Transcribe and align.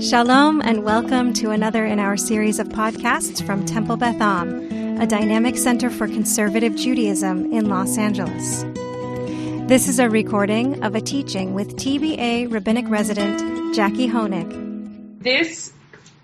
Shalom 0.00 0.60
and 0.60 0.84
welcome 0.84 1.32
to 1.34 1.52
another 1.52 1.86
in 1.86 1.98
our 1.98 2.18
series 2.18 2.58
of 2.58 2.68
podcasts 2.68 3.44
from 3.44 3.64
Temple 3.64 3.96
Beth 3.96 4.20
Am, 4.20 5.00
a 5.00 5.06
dynamic 5.06 5.56
center 5.56 5.88
for 5.88 6.06
conservative 6.06 6.76
Judaism 6.76 7.50
in 7.50 7.70
Los 7.70 7.96
Angeles. 7.96 8.64
This 9.68 9.88
is 9.88 9.98
a 9.98 10.10
recording 10.10 10.84
of 10.84 10.94
a 10.94 11.00
teaching 11.00 11.54
with 11.54 11.76
TBA 11.76 12.52
rabbinic 12.52 12.90
resident 12.90 13.74
Jackie 13.74 14.06
Honig. 14.06 15.22
This 15.22 15.72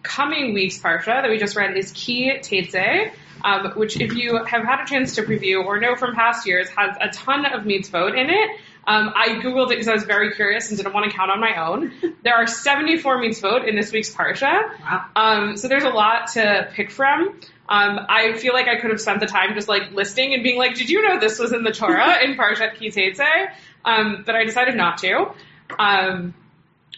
coming 0.02 0.52
week's 0.52 0.78
parsha 0.78 1.06
that 1.06 1.30
we 1.30 1.38
just 1.38 1.56
read 1.56 1.74
is 1.74 1.92
Ki 1.92 2.30
Tetzei, 2.42 3.10
um, 3.42 3.72
which, 3.76 3.98
if 3.98 4.12
you 4.12 4.44
have 4.44 4.64
had 4.64 4.82
a 4.82 4.86
chance 4.86 5.14
to 5.14 5.22
preview 5.22 5.64
or 5.64 5.80
know 5.80 5.96
from 5.96 6.14
past 6.14 6.46
years, 6.46 6.68
has 6.76 6.94
a 7.00 7.08
ton 7.08 7.46
of 7.46 7.62
mitzvot 7.62 8.18
in 8.18 8.28
it. 8.28 8.50
Um, 8.84 9.12
I 9.14 9.38
googled 9.42 9.66
it 9.66 9.68
because 9.70 9.88
I 9.88 9.92
was 9.92 10.02
very 10.04 10.32
curious 10.32 10.68
and 10.68 10.76
didn't 10.76 10.92
want 10.92 11.08
to 11.10 11.16
count 11.16 11.30
on 11.30 11.38
my 11.40 11.54
own. 11.68 11.92
There 12.24 12.34
are 12.34 12.46
74 12.48 13.18
mitzvot 13.22 13.68
in 13.68 13.76
this 13.76 13.92
week's 13.92 14.12
parsha, 14.12 14.70
Wow. 14.80 15.04
um, 15.14 15.56
so 15.56 15.68
there's 15.68 15.84
a 15.84 15.88
lot 15.90 16.28
to 16.32 16.68
pick 16.74 16.90
from. 16.90 17.28
Um, 17.68 18.00
I 18.08 18.32
feel 18.34 18.52
like 18.52 18.66
I 18.66 18.80
could 18.80 18.90
have 18.90 19.00
spent 19.00 19.20
the 19.20 19.26
time 19.26 19.54
just 19.54 19.68
like 19.68 19.92
listing 19.92 20.34
and 20.34 20.42
being 20.42 20.58
like, 20.58 20.74
"Did 20.74 20.90
you 20.90 21.00
know 21.06 21.20
this 21.20 21.38
was 21.38 21.52
in 21.52 21.62
the 21.62 21.70
Torah 21.72 22.18
in 22.24 22.34
Parshat 22.34 22.74
Ki 22.74 22.90
Tetzei?" 22.90 23.50
Um, 23.84 24.24
but 24.26 24.34
I 24.34 24.44
decided 24.44 24.74
not 24.76 24.98
to. 24.98 25.30
Um, 25.78 26.34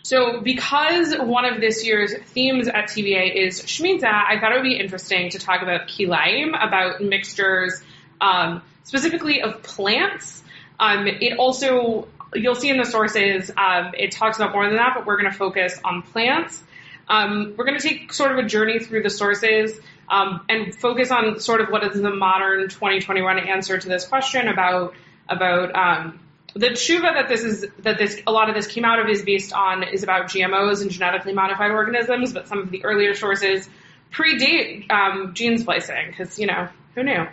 so 0.03 0.41
because 0.41 1.15
one 1.17 1.45
of 1.47 1.61
this 1.61 1.85
year's 1.87 2.15
themes 2.35 2.67
at 2.69 2.89
TBA 2.89 3.35
is 3.35 3.63
Shemitah, 3.63 4.05
I 4.05 4.39
thought 4.41 4.53
it 4.53 4.57
would 4.57 4.63
be 4.65 4.79
interesting 4.79 5.31
to 5.31 5.39
talk 5.39 5.63
about 5.63 5.87
kilaim, 5.89 6.55
about 6.61 7.01
mixtures, 7.03 7.83
um, 8.21 8.63
specifically 8.85 9.43
of 9.43 9.63
plants. 9.63 10.43
Um, 10.79 11.07
it 11.07 11.39
also, 11.39 12.09
you'll 12.35 12.55
see 12.55 12.71
in 12.71 12.79
the 12.79 12.85
sources, 12.85 13.51
um, 13.57 13.93
it 13.97 14.13
talks 14.13 14.37
about 14.37 14.53
more 14.53 14.67
than 14.67 14.77
that, 14.77 14.93
but 14.97 15.07
we're 15.07 15.21
going 15.21 15.31
to 15.31 15.37
focus 15.37 15.79
on 15.85 16.03
plants. 16.03 16.63
Um, 17.09 17.55
we're 17.57 17.65
going 17.65 17.79
to 17.79 17.87
take 17.87 18.13
sort 18.13 18.33
of 18.33 18.39
a 18.39 18.49
journey 18.49 18.79
through 18.79 19.03
the 19.03 19.11
sources 19.11 19.79
um, 20.09 20.45
and 20.49 20.75
focus 20.75 21.11
on 21.11 21.41
sort 21.41 21.61
of 21.61 21.69
what 21.69 21.85
is 21.85 22.01
the 22.01 22.11
modern 22.11 22.69
2021 22.69 23.39
answer 23.39 23.79
to 23.79 23.89
this 23.89 24.07
question 24.07 24.49
about 24.49 24.95
about 25.29 25.75
um, 25.75 26.21
the 26.55 26.69
tshuva 26.69 27.15
that 27.15 27.29
this 27.29 27.43
is 27.43 27.67
that 27.81 27.99
this 27.99 28.21
a 28.27 28.33
lot 28.33 28.49
of 28.49 28.55
this 28.55 28.67
came 28.67 28.85
out 28.85 28.99
of 28.99 29.09
is 29.09 29.23
based 29.23 29.53
on 29.53 29.83
is 29.83 30.03
about 30.03 30.27
GMOs 30.27 30.83
and 30.83 30.91
genetically 30.91 31.33
modified 31.33 31.71
organisms, 31.71 32.33
but 32.33 32.49
some 32.49 32.59
of 32.59 32.71
the 32.71 32.85
earlier 32.85 33.15
sources 33.15 33.69
predate 34.13 34.91
um, 34.91 35.35
gene 35.35 35.59
splicing 35.59 36.07
because 36.09 36.39
you 36.39 36.47
know 36.47 36.69
who 36.95 37.03
knew. 37.03 37.27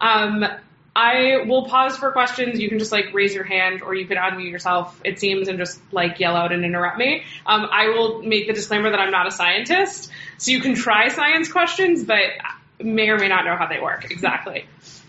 Um, 0.00 0.44
I 0.94 1.44
will 1.46 1.66
pause 1.66 1.96
for 1.96 2.12
questions. 2.12 2.60
You 2.60 2.68
can 2.68 2.78
just 2.78 2.92
like 2.92 3.14
raise 3.14 3.34
your 3.34 3.44
hand 3.44 3.82
or 3.82 3.94
you 3.94 4.06
can 4.06 4.18
unmute 4.18 4.50
yourself, 4.50 5.00
it 5.04 5.18
seems, 5.18 5.48
and 5.48 5.58
just 5.58 5.80
like 5.90 6.20
yell 6.20 6.36
out 6.36 6.52
and 6.52 6.64
interrupt 6.64 6.98
me. 6.98 7.24
Um, 7.46 7.66
I 7.70 7.88
will 7.88 8.22
make 8.22 8.46
the 8.46 8.52
disclaimer 8.52 8.90
that 8.90 9.00
I'm 9.00 9.10
not 9.10 9.26
a 9.26 9.30
scientist, 9.30 10.10
so 10.36 10.50
you 10.50 10.60
can 10.60 10.74
try 10.74 11.08
science 11.08 11.50
questions, 11.50 12.04
but 12.04 12.24
may 12.78 13.08
or 13.08 13.18
may 13.18 13.28
not 13.28 13.44
know 13.46 13.56
how 13.56 13.68
they 13.68 13.80
work 13.80 14.10
exactly. 14.10 14.66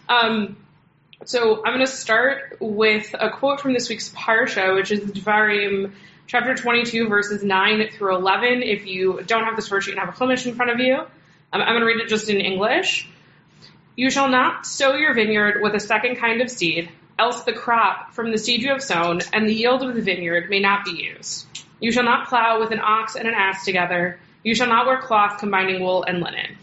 Um, 0.08 0.58
so 1.26 1.64
I'm 1.66 1.74
going 1.74 1.86
to 1.86 1.92
start 1.92 2.58
with 2.60 3.14
a 3.18 3.30
quote 3.30 3.62
from 3.62 3.74
this 3.74 3.90
week's 3.90 4.10
Parsha, 4.10 4.76
which 4.76 4.92
is 4.92 5.02
Dvarim 5.02 5.94
chapter 6.28 6.56
22, 6.56 7.08
verses 7.08 7.44
9 7.44 7.90
through 7.92 8.16
11. 8.16 8.64
If 8.64 8.86
you 8.86 9.22
don't 9.26 9.46
have 9.46 9.56
the 9.56 9.62
source, 9.62 9.88
you 9.88 9.94
can 9.94 10.06
have 10.06 10.14
a 10.14 10.18
Chumash 10.18 10.46
in 10.46 10.56
front 10.56 10.72
of 10.72 10.80
you. 10.80 10.96
Um, 10.96 11.62
I'm 11.62 11.68
going 11.68 11.82
to 11.82 11.86
read 11.86 12.00
it 12.00 12.10
just 12.10 12.30
in 12.30 12.38
English. 12.38 13.08
You 13.96 14.10
shall 14.10 14.30
not 14.30 14.66
sow 14.66 14.96
your 14.96 15.14
vineyard 15.14 15.62
with 15.62 15.76
a 15.76 15.80
second 15.80 16.16
kind 16.16 16.42
of 16.42 16.50
seed, 16.50 16.90
else 17.20 17.44
the 17.44 17.54
crop 17.54 18.14
from 18.14 18.32
the 18.32 18.38
seed 18.38 18.62
you 18.62 18.70
have 18.70 18.82
sown 18.82 19.22
and 19.32 19.48
the 19.48 19.54
yield 19.54 19.84
of 19.84 19.96
the 19.96 20.02
vineyard 20.02 20.50
may 20.50 20.60
not 20.60 20.84
be 20.84 20.92
used. 20.92 21.46
You 21.80 21.92
shall 21.92 22.04
not 22.04 22.28
plow 22.28 22.60
with 22.60 22.72
an 22.72 22.80
ox 22.80 23.16
and 23.16 23.28
an 23.28 23.34
ass 23.36 23.66
together. 23.66 24.20
You 24.44 24.56
shall 24.56 24.68
not 24.68 24.86
wear 24.86 25.02
cloth 25.02 25.40
combining 25.40 25.82
wool 25.82 26.04
and 26.04 26.22
linen. 26.22 26.58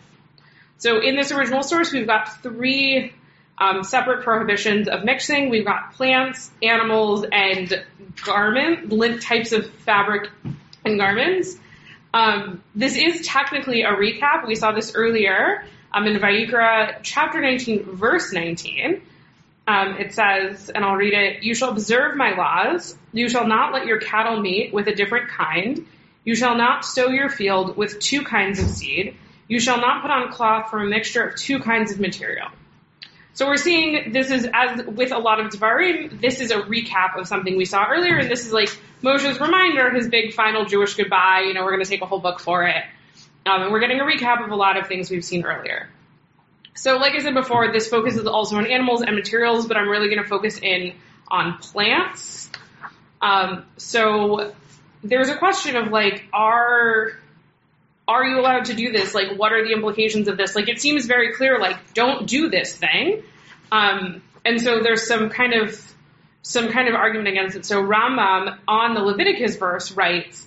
So 0.78 1.00
in 1.00 1.14
this 1.14 1.30
original 1.30 1.62
source, 1.62 1.92
we've 1.92 2.06
got 2.06 2.42
three 2.42 3.12
um, 3.58 3.84
separate 3.84 4.24
prohibitions 4.24 4.88
of 4.88 5.04
mixing. 5.04 5.50
We've 5.50 5.64
got 5.64 5.92
plants, 5.92 6.50
animals, 6.62 7.26
and 7.30 7.84
garment 8.24 8.88
lint 8.88 9.22
types 9.22 9.52
of 9.52 9.70
fabric 9.70 10.30
and 10.84 10.98
garments. 10.98 11.56
Um, 12.12 12.62
this 12.74 12.96
is 12.96 13.26
technically 13.26 13.82
a 13.82 13.92
recap. 13.92 14.46
We 14.46 14.54
saw 14.54 14.72
this 14.72 14.94
earlier 14.94 15.64
um, 15.92 16.06
in 16.06 16.16
Vayikra 16.18 17.00
chapter 17.02 17.40
19, 17.40 17.96
verse 17.96 18.32
19. 18.32 19.02
Um, 19.66 19.96
it 19.98 20.14
says, 20.14 20.70
and 20.70 20.84
I'll 20.84 20.96
read 20.96 21.14
it, 21.14 21.42
You 21.42 21.54
shall 21.54 21.70
observe 21.70 22.16
my 22.16 22.34
laws. 22.36 22.96
You 23.12 23.28
shall 23.28 23.46
not 23.46 23.72
let 23.72 23.86
your 23.86 24.00
cattle 24.00 24.40
meet 24.40 24.72
with 24.72 24.88
a 24.88 24.94
different 24.94 25.30
kind. 25.30 25.86
You 26.24 26.34
shall 26.34 26.56
not 26.56 26.84
sow 26.84 27.08
your 27.08 27.28
field 27.28 27.76
with 27.76 27.98
two 27.98 28.24
kinds 28.24 28.60
of 28.60 28.68
seed. 28.68 29.16
You 29.48 29.58
shall 29.58 29.80
not 29.80 30.02
put 30.02 30.10
on 30.10 30.30
cloth 30.32 30.70
from 30.70 30.82
a 30.82 30.86
mixture 30.86 31.24
of 31.24 31.36
two 31.36 31.58
kinds 31.60 31.92
of 31.92 32.00
material. 32.00 32.48
So 33.32 33.46
we're 33.46 33.56
seeing 33.56 34.12
this 34.12 34.30
is 34.30 34.46
as 34.52 34.84
with 34.86 35.12
a 35.12 35.18
lot 35.18 35.40
of 35.40 35.52
Dvarim, 35.52 36.20
this 36.20 36.40
is 36.40 36.50
a 36.50 36.60
recap 36.60 37.18
of 37.18 37.26
something 37.26 37.56
we 37.56 37.64
saw 37.64 37.86
earlier, 37.88 38.18
and 38.18 38.30
this 38.30 38.44
is 38.44 38.52
like 38.52 38.68
Moshe's 39.02 39.40
reminder, 39.40 39.90
his 39.90 40.08
big 40.08 40.34
final 40.34 40.64
Jewish 40.66 40.94
goodbye. 40.94 41.44
You 41.46 41.54
know, 41.54 41.64
we're 41.64 41.70
going 41.70 41.84
to 41.84 41.88
take 41.88 42.02
a 42.02 42.06
whole 42.06 42.18
book 42.18 42.40
for 42.40 42.64
it, 42.64 42.84
um, 43.46 43.62
and 43.62 43.72
we're 43.72 43.80
getting 43.80 44.00
a 44.00 44.04
recap 44.04 44.44
of 44.44 44.50
a 44.50 44.56
lot 44.56 44.76
of 44.76 44.86
things 44.86 45.10
we've 45.10 45.24
seen 45.24 45.44
earlier. 45.44 45.88
So, 46.74 46.96
like 46.96 47.14
I 47.14 47.18
said 47.18 47.34
before, 47.34 47.72
this 47.72 47.88
focuses 47.88 48.26
also 48.26 48.56
on 48.56 48.66
animals 48.66 49.02
and 49.02 49.14
materials, 49.14 49.66
but 49.66 49.76
I'm 49.76 49.88
really 49.88 50.08
going 50.08 50.22
to 50.22 50.28
focus 50.28 50.58
in 50.58 50.94
on 51.28 51.58
plants. 51.58 52.50
Um, 53.20 53.66
so 53.76 54.52
there's 55.02 55.28
a 55.28 55.36
question 55.36 55.76
of 55.76 55.88
like, 55.88 56.24
are 56.32 57.12
are 58.08 58.24
you 58.24 58.40
allowed 58.40 58.64
to 58.66 58.74
do 58.74 58.90
this? 58.90 59.14
Like, 59.14 59.38
what 59.38 59.52
are 59.52 59.62
the 59.62 59.72
implications 59.72 60.26
of 60.26 60.36
this? 60.36 60.56
Like, 60.56 60.68
it 60.68 60.80
seems 60.80 61.06
very 61.06 61.32
clear, 61.32 61.60
like, 61.60 61.94
don't 61.94 62.26
do 62.26 62.48
this 62.48 62.74
thing. 62.74 63.22
Um, 63.70 64.22
and 64.44 64.60
so 64.60 64.82
there's 64.82 65.06
some 65.06 65.30
kind 65.30 65.54
of 65.54 65.80
some 66.42 66.70
kind 66.70 66.88
of 66.88 66.94
argument 66.94 67.28
against 67.28 67.56
it. 67.56 67.66
So 67.66 67.82
Rambam 67.82 68.58
on 68.66 68.94
the 68.94 69.00
Leviticus 69.00 69.56
verse 69.56 69.92
writes, 69.92 70.46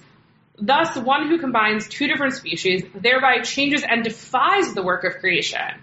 "Thus, 0.60 0.96
one 0.96 1.28
who 1.28 1.40
combines 1.40 1.88
two 1.88 2.08
different 2.08 2.34
species 2.34 2.84
thereby 2.94 3.40
changes 3.42 3.84
and 3.84 4.04
defies 4.04 4.74
the 4.74 4.84
work 4.84 5.04
of 5.04 5.20
creation, 5.20 5.82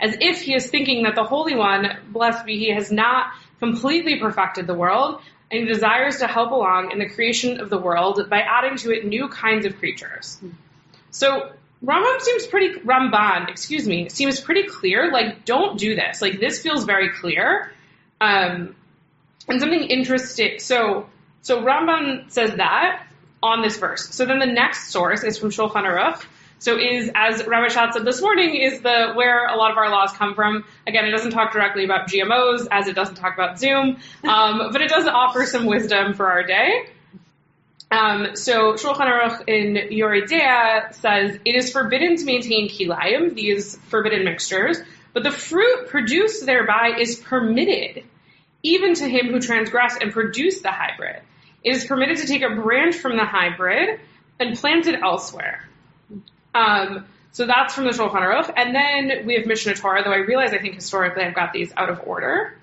as 0.00 0.16
if 0.20 0.42
he 0.42 0.54
is 0.54 0.68
thinking 0.68 1.04
that 1.04 1.14
the 1.14 1.24
Holy 1.24 1.54
One, 1.54 1.98
blessed 2.10 2.44
be 2.44 2.58
He, 2.58 2.70
has 2.72 2.90
not 2.90 3.32
completely 3.58 4.18
perfected 4.18 4.66
the 4.66 4.74
world." 4.74 5.20
And 5.50 5.60
he 5.60 5.66
desires 5.66 6.18
to 6.18 6.26
help 6.26 6.50
along 6.50 6.90
in 6.92 6.98
the 6.98 7.08
creation 7.08 7.58
of 7.58 7.70
the 7.70 7.78
world 7.78 8.28
by 8.28 8.40
adding 8.40 8.76
to 8.78 8.90
it 8.90 9.06
new 9.06 9.28
kinds 9.28 9.64
of 9.64 9.78
creatures. 9.78 10.38
So 11.10 11.52
Rambam 11.82 12.20
seems 12.20 12.46
pretty 12.46 12.80
Ramban, 12.80 13.48
excuse 13.48 13.88
me, 13.88 14.10
seems 14.10 14.40
pretty 14.40 14.64
clear. 14.64 15.10
Like, 15.10 15.46
don't 15.46 15.78
do 15.78 15.94
this. 15.94 16.20
Like, 16.20 16.38
this 16.38 16.60
feels 16.60 16.84
very 16.84 17.10
clear. 17.10 17.72
Um, 18.20 18.76
and 19.48 19.60
something 19.60 19.84
interesting. 19.84 20.58
So, 20.58 21.08
so 21.40 21.62
Ramban 21.62 22.30
says 22.30 22.54
that 22.56 23.06
on 23.42 23.62
this 23.62 23.76
verse. 23.76 24.14
So 24.14 24.24
then 24.24 24.38
the 24.38 24.46
next 24.46 24.90
source 24.90 25.22
is 25.22 25.38
from 25.38 25.50
Shulchan 25.50 25.84
Aruch. 25.84 26.24
So 26.60 26.76
is, 26.76 27.10
as 27.14 27.46
Rabbi 27.46 27.68
Schatz 27.68 27.94
said 27.94 28.04
this 28.04 28.20
morning, 28.20 28.56
is 28.56 28.80
the 28.80 29.12
where 29.14 29.46
a 29.46 29.56
lot 29.56 29.70
of 29.70 29.76
our 29.78 29.90
laws 29.90 30.10
come 30.12 30.34
from. 30.34 30.64
Again, 30.88 31.04
it 31.04 31.12
doesn't 31.12 31.30
talk 31.30 31.52
directly 31.52 31.84
about 31.84 32.08
GMOs, 32.08 32.66
as 32.70 32.88
it 32.88 32.94
doesn't 32.94 33.14
talk 33.14 33.34
about 33.34 33.60
Zoom, 33.60 33.98
um, 34.24 34.68
but 34.72 34.82
it 34.82 34.88
does 34.88 35.06
offer 35.06 35.46
some 35.46 35.66
wisdom 35.66 36.14
for 36.14 36.28
our 36.28 36.42
day. 36.42 36.88
Um, 37.90 38.34
so 38.34 38.74
Shulchan 38.74 39.06
Aruch 39.06 39.48
in 39.48 39.88
Yoreh 39.96 40.28
De'ah 40.28 40.92
says 40.94 41.38
it 41.44 41.54
is 41.54 41.72
forbidden 41.72 42.16
to 42.16 42.24
maintain 42.24 42.68
kilayim, 42.68 43.34
these 43.34 43.76
forbidden 43.88 44.24
mixtures, 44.24 44.78
but 45.14 45.22
the 45.22 45.30
fruit 45.30 45.88
produced 45.88 46.44
thereby 46.44 46.96
is 46.98 47.16
permitted, 47.16 48.04
even 48.62 48.94
to 48.94 49.08
him 49.08 49.28
who 49.28 49.40
transgressed 49.40 50.02
and 50.02 50.12
produced 50.12 50.62
the 50.62 50.70
hybrid. 50.70 51.22
It 51.64 51.76
is 51.76 51.84
permitted 51.84 52.18
to 52.18 52.26
take 52.26 52.42
a 52.42 52.54
branch 52.54 52.96
from 52.96 53.16
the 53.16 53.24
hybrid 53.24 54.00
and 54.38 54.56
plant 54.56 54.86
it 54.86 55.00
elsewhere. 55.02 55.68
Um, 56.54 57.06
so 57.32 57.46
that's 57.46 57.74
from 57.74 57.84
the 57.84 57.90
Shulchan 57.90 58.14
Aruch, 58.14 58.52
and 58.56 58.74
then 58.74 59.26
we 59.26 59.34
have 59.34 59.46
Mishnah 59.46 59.74
Torah. 59.74 60.02
Though 60.02 60.12
I 60.12 60.18
realize 60.18 60.52
I 60.52 60.58
think 60.58 60.74
historically 60.74 61.24
I've 61.24 61.34
got 61.34 61.52
these 61.52 61.72
out 61.76 61.90
of 61.90 62.00
order, 62.06 62.56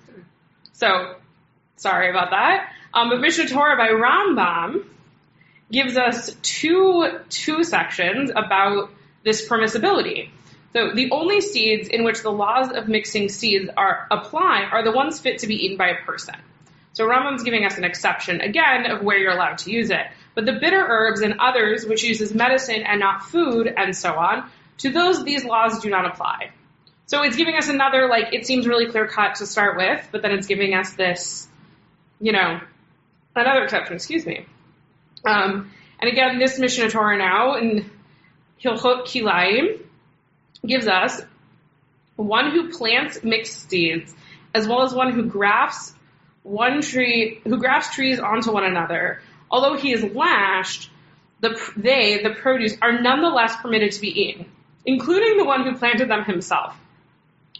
so 0.72 1.16
sorry 1.76 2.10
about 2.10 2.30
that. 2.30 2.72
Um, 2.92 3.10
but 3.10 3.20
Mishnah 3.20 3.48
Torah 3.48 3.76
by 3.76 3.88
Rambam 3.88 4.84
gives 5.70 5.96
us 5.96 6.34
two 6.42 7.20
two 7.28 7.64
sections 7.64 8.30
about 8.34 8.90
this 9.24 9.48
permissibility. 9.48 10.30
So 10.72 10.92
the 10.94 11.10
only 11.10 11.40
seeds 11.40 11.88
in 11.88 12.04
which 12.04 12.22
the 12.22 12.30
laws 12.30 12.70
of 12.70 12.88
mixing 12.88 13.28
seeds 13.28 13.70
are 13.76 14.06
apply 14.10 14.68
are 14.70 14.84
the 14.84 14.92
ones 14.92 15.20
fit 15.20 15.38
to 15.38 15.46
be 15.46 15.54
eaten 15.64 15.76
by 15.76 15.88
a 15.88 16.04
person. 16.04 16.36
So 16.96 17.06
Rambam's 17.06 17.42
giving 17.42 17.66
us 17.66 17.76
an 17.76 17.84
exception 17.84 18.40
again 18.40 18.86
of 18.86 19.02
where 19.02 19.18
you're 19.18 19.32
allowed 19.32 19.58
to 19.58 19.70
use 19.70 19.90
it. 19.90 20.06
But 20.34 20.46
the 20.46 20.54
bitter 20.54 20.82
herbs 20.82 21.20
and 21.20 21.34
others 21.38 21.84
which 21.84 22.02
uses 22.02 22.34
medicine 22.34 22.84
and 22.86 22.98
not 22.98 23.22
food 23.22 23.70
and 23.76 23.94
so 23.94 24.14
on, 24.14 24.48
to 24.78 24.90
those 24.90 25.22
these 25.22 25.44
laws 25.44 25.82
do 25.82 25.90
not 25.90 26.06
apply. 26.06 26.52
So 27.04 27.22
it's 27.22 27.36
giving 27.36 27.54
us 27.54 27.68
another 27.68 28.08
like 28.08 28.32
it 28.32 28.46
seems 28.46 28.66
really 28.66 28.86
clear 28.90 29.06
cut 29.06 29.34
to 29.36 29.46
start 29.46 29.76
with, 29.76 30.08
but 30.10 30.22
then 30.22 30.30
it's 30.30 30.46
giving 30.46 30.72
us 30.72 30.94
this, 30.94 31.46
you 32.18 32.32
know, 32.32 32.60
another 33.34 33.64
exception, 33.64 33.96
excuse 33.96 34.24
me. 34.24 34.46
Um, 35.26 35.70
And 36.00 36.10
again, 36.10 36.38
this 36.38 36.58
Mishnah 36.58 36.88
Torah 36.88 37.18
now 37.18 37.56
in 37.56 37.90
Hilchot 38.64 39.04
Kilayim 39.04 39.82
gives 40.66 40.86
us 40.86 41.20
one 42.16 42.52
who 42.52 42.70
plants 42.70 43.22
mixed 43.22 43.68
seeds, 43.68 44.14
as 44.54 44.66
well 44.66 44.80
as 44.82 44.94
one 44.94 45.12
who 45.12 45.24
grafts 45.24 45.92
one 46.46 46.80
tree, 46.80 47.40
who 47.44 47.58
grafts 47.58 47.94
trees 47.94 48.20
onto 48.20 48.52
one 48.52 48.64
another. 48.64 49.20
Although 49.50 49.76
he 49.76 49.92
is 49.92 50.02
lashed, 50.14 50.90
the, 51.40 51.60
they, 51.76 52.22
the 52.22 52.30
produce, 52.30 52.76
are 52.80 53.00
nonetheless 53.00 53.56
permitted 53.56 53.92
to 53.92 54.00
be 54.00 54.08
eaten, 54.08 54.46
including 54.84 55.36
the 55.36 55.44
one 55.44 55.64
who 55.64 55.76
planted 55.76 56.08
them 56.08 56.24
himself, 56.24 56.76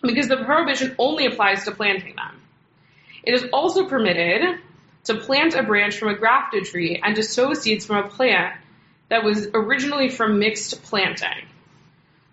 because 0.03 0.29
the 0.29 0.39
prohibition 0.39 0.95
only 0.99 1.27
applies 1.27 1.65
to 1.65 1.73
planting 1.73 2.15
them. 2.17 2.41
It 3.23 3.35
is 3.35 3.47
also 3.53 3.89
permitted 3.89 4.61
to 5.05 5.15
plant 5.17 5.55
a 5.55 5.63
branch 5.63 5.99
from 5.99 6.09
a 6.09 6.15
grafted 6.17 6.65
tree 6.65 7.01
and 7.03 7.17
to 7.17 7.23
sow 7.23 7.55
seeds 7.55 7.87
from 7.87 8.05
a 8.05 8.09
plant 8.09 8.55
that 9.09 9.25
was 9.25 9.49
originally 9.53 10.09
from 10.09 10.39
mixed 10.39 10.83
planting. 10.85 11.47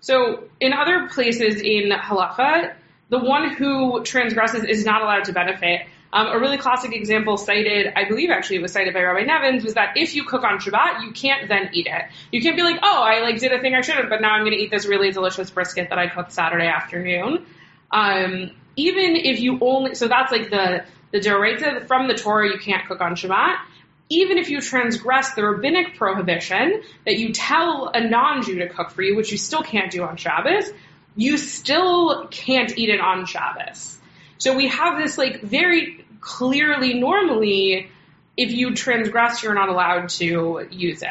So 0.01 0.44
in 0.59 0.73
other 0.73 1.07
places 1.07 1.61
in 1.61 1.89
halacha, 1.91 2.73
the 3.09 3.19
one 3.19 3.53
who 3.53 4.03
transgresses 4.03 4.63
is 4.63 4.85
not 4.85 5.01
allowed 5.01 5.25
to 5.25 5.33
benefit. 5.33 5.88
Um, 6.13 6.27
a 6.27 6.39
really 6.39 6.60
classic 6.60 6.94
example 6.94 7.38
cited, 7.38 7.92
I 7.95 8.07
believe 8.07 8.30
actually 8.30 8.57
it 8.57 8.62
was 8.62 8.71
cited 8.71 8.94
by 8.94 9.01
Rabbi 9.01 9.25
Nevins, 9.25 9.63
was 9.63 9.74
that 9.74 9.98
if 9.98 10.13
you 10.13 10.24
cook 10.24 10.44
on 10.44 10.60
Shabbat, 10.60 11.04
you 11.04 11.12
can't 11.12 11.50
then 11.50 11.71
eat 11.74 11.88
it. 11.88 12.04
You 12.31 12.39
can't 12.39 12.56
be 12.56 12.62
like, 12.62 12.80
oh, 12.83 13.01
I 13.01 13.21
like 13.21 13.39
did 13.39 13.51
a 13.51 13.60
thing 13.60 13.74
I 13.74 13.81
shouldn't, 13.81 14.10
but 14.10 14.21
now 14.21 14.30
I'm 14.30 14.42
going 14.42 14.54
to 14.54 14.63
eat 14.63 14.69
this 14.69 14.86
really 14.86 15.12
delicious 15.12 15.50
brisket 15.50 15.89
that 15.89 15.98
I 15.98 16.07
cooked 16.07 16.31
Saturday 16.31 16.68
afternoon. 16.68 17.48
Um, 17.89 18.51
even 18.75 19.15
if 19.15 19.39
you 19.39 19.57
only, 19.60 19.95
so 19.95 20.07
that's 20.07 20.31
like 20.31 20.51
the 20.51 20.86
the 21.12 21.19
Doraita 21.19 21.88
from 21.88 22.07
the 22.07 22.13
Torah, 22.13 22.48
you 22.48 22.59
can't 22.59 22.88
cook 22.88 23.01
on 23.01 23.16
Shabbat. 23.16 23.57
Even 24.09 24.38
if 24.38 24.50
you 24.50 24.62
transgress 24.62 25.33
the 25.33 25.44
rabbinic 25.44 25.95
prohibition 25.95 26.83
that 27.06 27.18
you 27.18 27.33
tell 27.33 27.89
a 27.92 28.07
non-Jew 28.07 28.59
to 28.59 28.69
cook 28.69 28.92
for 28.92 29.01
you, 29.01 29.16
which 29.16 29.31
you 29.31 29.38
still 29.38 29.63
can't 29.63 29.92
do 29.92 30.04
on 30.04 30.18
Shabbos, 30.18 30.69
you 31.16 31.38
still 31.38 32.27
can't 32.27 32.77
eat 32.77 32.89
it 32.89 33.00
on 33.00 33.25
Shabbos. 33.25 33.98
So 34.44 34.54
we 34.54 34.68
have 34.68 34.98
this 34.98 35.18
like 35.18 35.40
very 35.42 36.06
clearly, 36.19 36.95
normally, 36.95 37.90
if 38.36 38.51
you 38.51 38.75
transgress, 38.75 39.42
you're 39.42 39.54
not 39.54 39.69
allowed 39.69 40.10
to 40.10 40.68
use 40.69 41.01
it. 41.01 41.07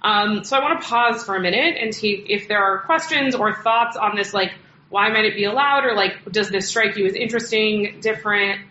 Um, 0.00 0.44
so 0.44 0.56
I 0.56 0.62
want 0.62 0.80
to 0.80 0.88
pause 0.88 1.22
for 1.22 1.36
a 1.36 1.40
minute 1.40 1.76
and 1.78 1.94
see 1.94 2.12
if 2.12 2.48
there 2.48 2.62
are 2.62 2.78
questions 2.78 3.34
or 3.34 3.54
thoughts 3.54 3.98
on 3.98 4.16
this, 4.16 4.32
like 4.32 4.54
why 4.88 5.10
might 5.10 5.26
it 5.26 5.34
be 5.34 5.44
allowed, 5.44 5.84
or 5.84 5.94
like 5.94 6.32
does 6.32 6.48
this 6.48 6.68
strike 6.68 6.96
you 6.96 7.04
as 7.04 7.12
interesting, 7.14 8.00
different? 8.00 8.62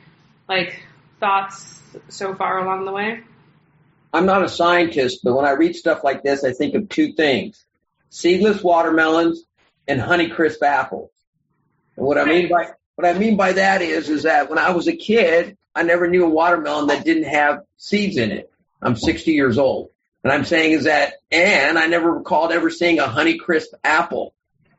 like 0.47 0.81
thoughts 1.19 1.79
so 2.07 2.33
far 2.33 2.57
along 2.57 2.85
the 2.85 2.91
way? 2.91 3.21
I'm 4.11 4.25
not 4.25 4.43
a 4.43 4.49
scientist, 4.49 5.19
but 5.23 5.35
when 5.35 5.45
I 5.45 5.51
read 5.51 5.75
stuff 5.75 6.03
like 6.03 6.23
this, 6.23 6.43
I 6.43 6.53
think 6.53 6.73
of 6.73 6.89
two 6.89 7.13
things. 7.13 7.63
Seedless 8.09 8.63
watermelons 8.63 9.43
and 9.87 10.01
Honeycrisp 10.01 10.63
apples. 10.63 11.11
And 11.95 12.07
what 12.07 12.17
I 12.17 12.25
mean 12.25 12.49
by 12.49 12.71
what 12.99 13.07
I 13.07 13.17
mean 13.17 13.37
by 13.37 13.53
that 13.53 13.81
is 13.81 14.09
is 14.09 14.23
that 14.23 14.49
when 14.49 14.59
I 14.59 14.71
was 14.71 14.89
a 14.89 14.93
kid, 14.93 15.55
I 15.73 15.83
never 15.83 16.09
knew 16.09 16.25
a 16.25 16.29
watermelon 16.29 16.87
that 16.87 17.05
didn't 17.05 17.29
have 17.29 17.61
seeds 17.77 18.17
in 18.17 18.29
it. 18.29 18.51
I'm 18.81 18.97
60 18.97 19.31
years 19.31 19.57
old. 19.57 19.91
And 20.21 20.33
I'm 20.33 20.43
saying 20.43 20.73
is 20.73 20.83
that, 20.83 21.13
and 21.31 21.79
I 21.79 21.87
never 21.87 22.11
recalled 22.11 22.51
ever 22.51 22.69
seeing 22.69 22.99
a 22.99 23.03
Honeycrisp 23.03 23.67
apple. 23.85 24.33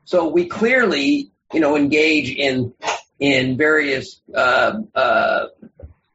So 0.05 0.29
we 0.29 0.49
clearly, 0.49 1.31
you 1.55 1.61
know, 1.61 1.79
engage 1.79 2.29
in 2.31 2.75
in 3.19 3.57
various 3.57 4.21
uh, 4.35 4.81
uh, 4.95 5.47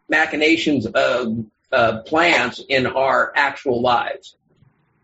machinations 0.07 0.85
of 0.85 1.43
uh, 1.71 2.01
plants 2.03 2.61
in 2.69 2.85
our 2.85 3.33
actual 3.35 3.81
lives. 3.81 4.37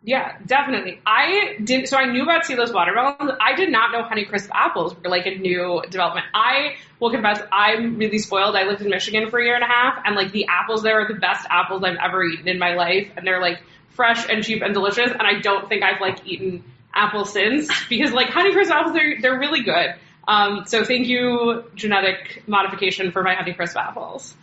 Yeah, 0.04 0.36
definitely. 0.44 1.00
I 1.06 1.58
didn't. 1.64 1.88
So 1.88 1.96
I 1.96 2.06
knew 2.06 2.24
about 2.24 2.46
seedless 2.46 2.72
watermelons. 2.74 3.34
I 3.40 3.56
did 3.56 3.72
not 3.72 3.92
know 3.92 4.02
Honeycrisp 4.02 4.50
apples 4.52 4.96
were 4.96 5.10
like 5.10 5.28
a 5.28 5.36
new 5.36 5.84
development. 5.90 6.26
I 6.34 6.76
will 7.00 7.12
confess, 7.12 7.40
I'm 7.52 7.98
really 7.98 8.18
spoiled. 8.18 8.56
I 8.56 8.64
lived 8.64 8.82
in 8.82 8.90
Michigan 8.90 9.30
for 9.30 9.40
a 9.40 9.44
year 9.44 9.54
and 9.54 9.64
a 9.64 9.68
half, 9.68 10.02
and 10.04 10.16
like 10.16 10.32
the 10.32 10.48
apples 10.50 10.82
there 10.82 11.02
are 11.02 11.08
the 11.08 11.20
best 11.20 11.46
apples 11.52 11.84
I've 11.84 11.98
ever 12.04 12.24
eaten 12.24 12.48
in 12.48 12.58
my 12.58 12.74
life, 12.74 13.12
and 13.16 13.28
they're 13.28 13.42
like 13.42 13.62
fresh 13.90 14.28
and 14.28 14.44
cheap 14.44 14.64
and 14.64 14.74
delicious. 14.74 15.12
And 15.12 15.22
I 15.22 15.40
don't 15.40 15.70
think 15.70 15.84
I've 15.84 16.02
like 16.02 16.26
eaten 16.26 16.64
apples 16.96 17.32
since 17.32 17.70
because 17.90 18.12
like 18.12 18.30
Honeycrisp 18.30 18.72
apples, 18.72 18.96
they're 18.96 19.22
they're 19.22 19.40
really 19.40 19.62
good. 19.62 19.94
Um, 20.28 20.64
so 20.66 20.84
thank 20.84 21.08
you, 21.08 21.66
genetic 21.76 22.44
modification, 22.48 23.12
for 23.12 23.22
my 23.22 23.36
Honeycrisp 23.36 23.76
apples. 23.76 24.34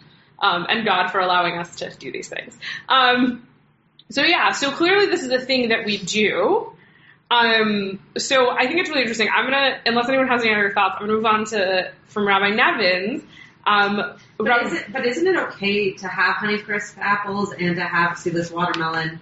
Um, 0.40 0.66
and 0.68 0.84
God 0.84 1.08
for 1.10 1.18
allowing 1.18 1.58
us 1.58 1.74
to 1.76 1.90
do 1.90 2.12
these 2.12 2.28
things. 2.28 2.56
Um, 2.88 3.48
so 4.10 4.22
yeah, 4.22 4.52
so 4.52 4.70
clearly 4.70 5.06
this 5.06 5.22
is 5.22 5.30
a 5.30 5.40
thing 5.40 5.68
that 5.68 5.84
we 5.84 5.98
do. 5.98 6.72
Um, 7.30 8.00
so 8.16 8.50
I 8.50 8.66
think 8.66 8.80
it's 8.80 8.88
really 8.88 9.02
interesting. 9.02 9.28
I'm 9.34 9.44
gonna, 9.44 9.80
unless 9.84 10.08
anyone 10.08 10.28
has 10.28 10.42
any 10.42 10.54
other 10.54 10.70
thoughts, 10.70 10.96
I'm 10.98 11.06
gonna 11.06 11.12
move 11.14 11.26
on 11.26 11.44
to 11.46 11.92
from 12.06 12.26
Rabbi 12.26 12.50
Nevins. 12.50 13.22
Um, 13.66 13.96
but, 14.38 14.46
Rabbi, 14.46 14.66
is 14.66 14.72
it, 14.72 14.92
but 14.92 15.06
isn't 15.06 15.26
it 15.26 15.36
okay 15.36 15.92
to 15.92 16.08
have 16.08 16.36
Honeycrisp 16.36 16.96
apples 16.98 17.52
and 17.52 17.76
to 17.76 17.82
have 17.82 18.16
seedless 18.16 18.50
watermelon 18.50 19.20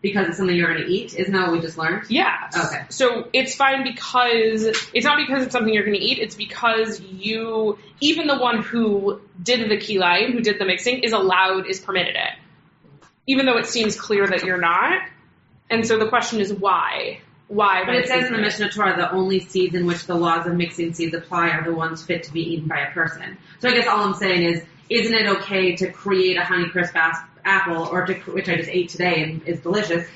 because 0.00 0.28
it's 0.28 0.36
something 0.36 0.54
you're 0.54 0.72
going 0.72 0.86
to 0.86 0.92
eat? 0.92 1.14
Isn't 1.14 1.32
that 1.32 1.48
what 1.48 1.52
we 1.52 1.60
just 1.60 1.76
learned? 1.76 2.08
Yeah. 2.08 2.50
Okay. 2.56 2.84
So 2.90 3.28
it's 3.32 3.56
fine 3.56 3.82
because 3.82 4.64
it's 4.94 5.04
not 5.04 5.18
because 5.18 5.42
it's 5.42 5.52
something 5.52 5.74
you're 5.74 5.84
going 5.84 5.98
to 5.98 6.04
eat. 6.04 6.18
It's 6.20 6.36
because 6.36 7.00
you, 7.00 7.78
even 8.00 8.28
the 8.28 8.38
one 8.38 8.62
who 8.62 9.20
did 9.42 9.68
the 9.68 9.76
kilayim, 9.76 10.32
who 10.32 10.40
did 10.40 10.60
the 10.60 10.64
mixing, 10.64 11.00
is 11.00 11.12
allowed, 11.12 11.66
is 11.66 11.80
permitted 11.80 12.14
it, 12.14 12.38
even 13.28 13.46
though 13.46 13.58
it 13.58 13.66
seems 13.66 13.94
clear 13.94 14.26
that 14.26 14.42
you're 14.42 14.60
not. 14.60 15.00
And 15.70 15.86
so 15.86 15.98
the 15.98 16.08
question 16.08 16.40
is 16.40 16.52
why? 16.52 17.20
Why? 17.46 17.84
But 17.84 17.94
it 17.94 18.08
says 18.08 18.26
in 18.26 18.32
the 18.32 18.40
Mishnah 18.40 18.70
Torah 18.70 18.96
the 18.96 19.10
only 19.12 19.40
seeds 19.40 19.74
in 19.74 19.86
which 19.86 20.06
the 20.06 20.14
laws 20.14 20.46
of 20.46 20.54
mixing 20.54 20.94
seeds 20.94 21.14
apply 21.14 21.50
are 21.50 21.64
the 21.64 21.74
ones 21.74 22.02
fit 22.02 22.24
to 22.24 22.32
be 22.32 22.54
eaten 22.54 22.66
by 22.68 22.80
a 22.80 22.92
person. 22.92 23.38
So 23.60 23.68
I 23.68 23.72
guess 23.72 23.86
all 23.86 24.00
I'm 24.00 24.14
saying 24.14 24.42
is, 24.42 24.64
isn't 24.88 25.14
it 25.14 25.28
okay 25.38 25.76
to 25.76 25.92
create 25.92 26.38
a 26.38 26.40
Honeycrisp 26.40 26.94
apple, 27.44 27.86
or 27.86 28.06
to, 28.06 28.14
which 28.32 28.48
I 28.48 28.56
just 28.56 28.70
ate 28.70 28.88
today 28.88 29.22
and 29.22 29.46
is 29.46 29.60
delicious, 29.60 30.06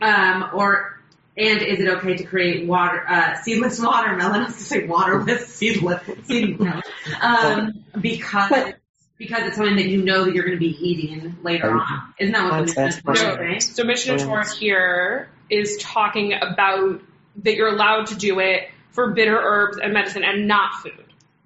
um, 0.00 0.50
or 0.54 1.00
and 1.36 1.62
is 1.62 1.80
it 1.80 1.88
okay 1.88 2.16
to 2.16 2.24
create 2.24 2.68
water 2.68 3.04
uh, 3.08 3.40
seedless 3.42 3.80
watermelon? 3.82 4.42
I 4.42 4.46
was 4.46 4.56
to 4.56 4.62
say 4.62 4.86
waterless 4.86 5.48
seedless 5.48 6.02
seedless 6.24 6.84
um, 7.20 7.84
because 8.00 8.74
because 9.20 9.42
it's 9.42 9.56
something 9.56 9.76
that 9.76 9.86
you 9.86 10.02
know 10.02 10.24
that 10.24 10.34
you're 10.34 10.46
going 10.46 10.56
to 10.56 10.58
be 10.58 10.74
eating 10.80 11.36
later 11.42 11.70
on. 11.70 12.14
Isn't 12.18 12.32
that 12.32 12.50
what 12.50 12.74
the 12.74 12.82
Mishnah 12.82 13.14
Torah 13.14 13.36
saying? 13.36 13.60
So 13.60 13.84
Mishnah 13.84 14.18
Torah 14.18 14.48
here 14.48 15.28
is 15.50 15.76
talking 15.76 16.32
about 16.32 17.02
that 17.42 17.54
you're 17.54 17.68
allowed 17.68 18.06
to 18.06 18.14
do 18.14 18.40
it 18.40 18.70
for 18.92 19.12
bitter 19.12 19.38
herbs 19.38 19.76
and 19.76 19.92
medicine 19.92 20.24
and 20.24 20.48
not 20.48 20.76
food 20.76 21.04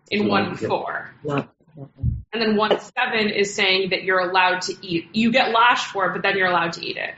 in 0.08 0.28
one 0.28 0.54
four. 0.54 1.12
And 1.26 1.48
then 2.32 2.54
one 2.54 2.78
seven 2.78 3.30
is 3.30 3.52
saying 3.54 3.90
that 3.90 4.04
you're 4.04 4.20
allowed 4.20 4.62
to 4.62 4.76
eat. 4.80 5.08
You 5.12 5.32
get 5.32 5.50
lashed 5.50 5.88
for 5.90 6.06
it, 6.06 6.12
but 6.12 6.22
then 6.22 6.38
you're 6.38 6.46
allowed 6.46 6.74
to 6.74 6.86
eat 6.86 6.96
it. 6.96 7.14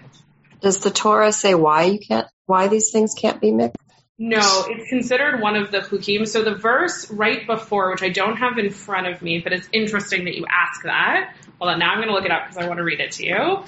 Does 0.63 0.79
the 0.79 0.91
Torah 0.91 1.33
say 1.33 1.55
why 1.55 1.83
you 1.83 1.99
can't, 1.99 2.27
why 2.47 2.69
these 2.69 2.91
things 2.91 3.13
can't 3.13 3.43
be 3.43 3.51
mixed? 3.53 3.77
No, 4.19 4.65
it's 4.69 4.89
considered 4.89 5.43
one 5.43 5.57
of 5.57 5.71
the 5.71 5.81
chukim. 5.81 6.27
So 6.27 6.43
the 6.43 6.55
verse 6.55 7.11
right 7.11 7.47
before, 7.47 7.91
which 7.91 8.03
I 8.03 8.09
don't 8.09 8.37
have 8.37 8.57
in 8.57 8.71
front 8.71 9.07
of 9.07 9.21
me, 9.21 9.41
but 9.41 9.53
it's 9.53 9.69
interesting 9.73 10.25
that 10.25 10.35
you 10.35 10.47
ask 10.49 10.85
that. 10.85 11.35
Hold 11.59 11.73
on, 11.73 11.79
now 11.79 11.91
I'm 11.91 11.99
going 11.99 12.09
to 12.09 12.15
look 12.15 12.25
it 12.25 12.31
up 12.31 12.49
because 12.49 12.63
I 12.63 12.67
want 12.67 12.79
to 12.79 12.85
read 12.85 13.01
it 13.01 13.13
to 13.13 13.27
you. 13.27 13.63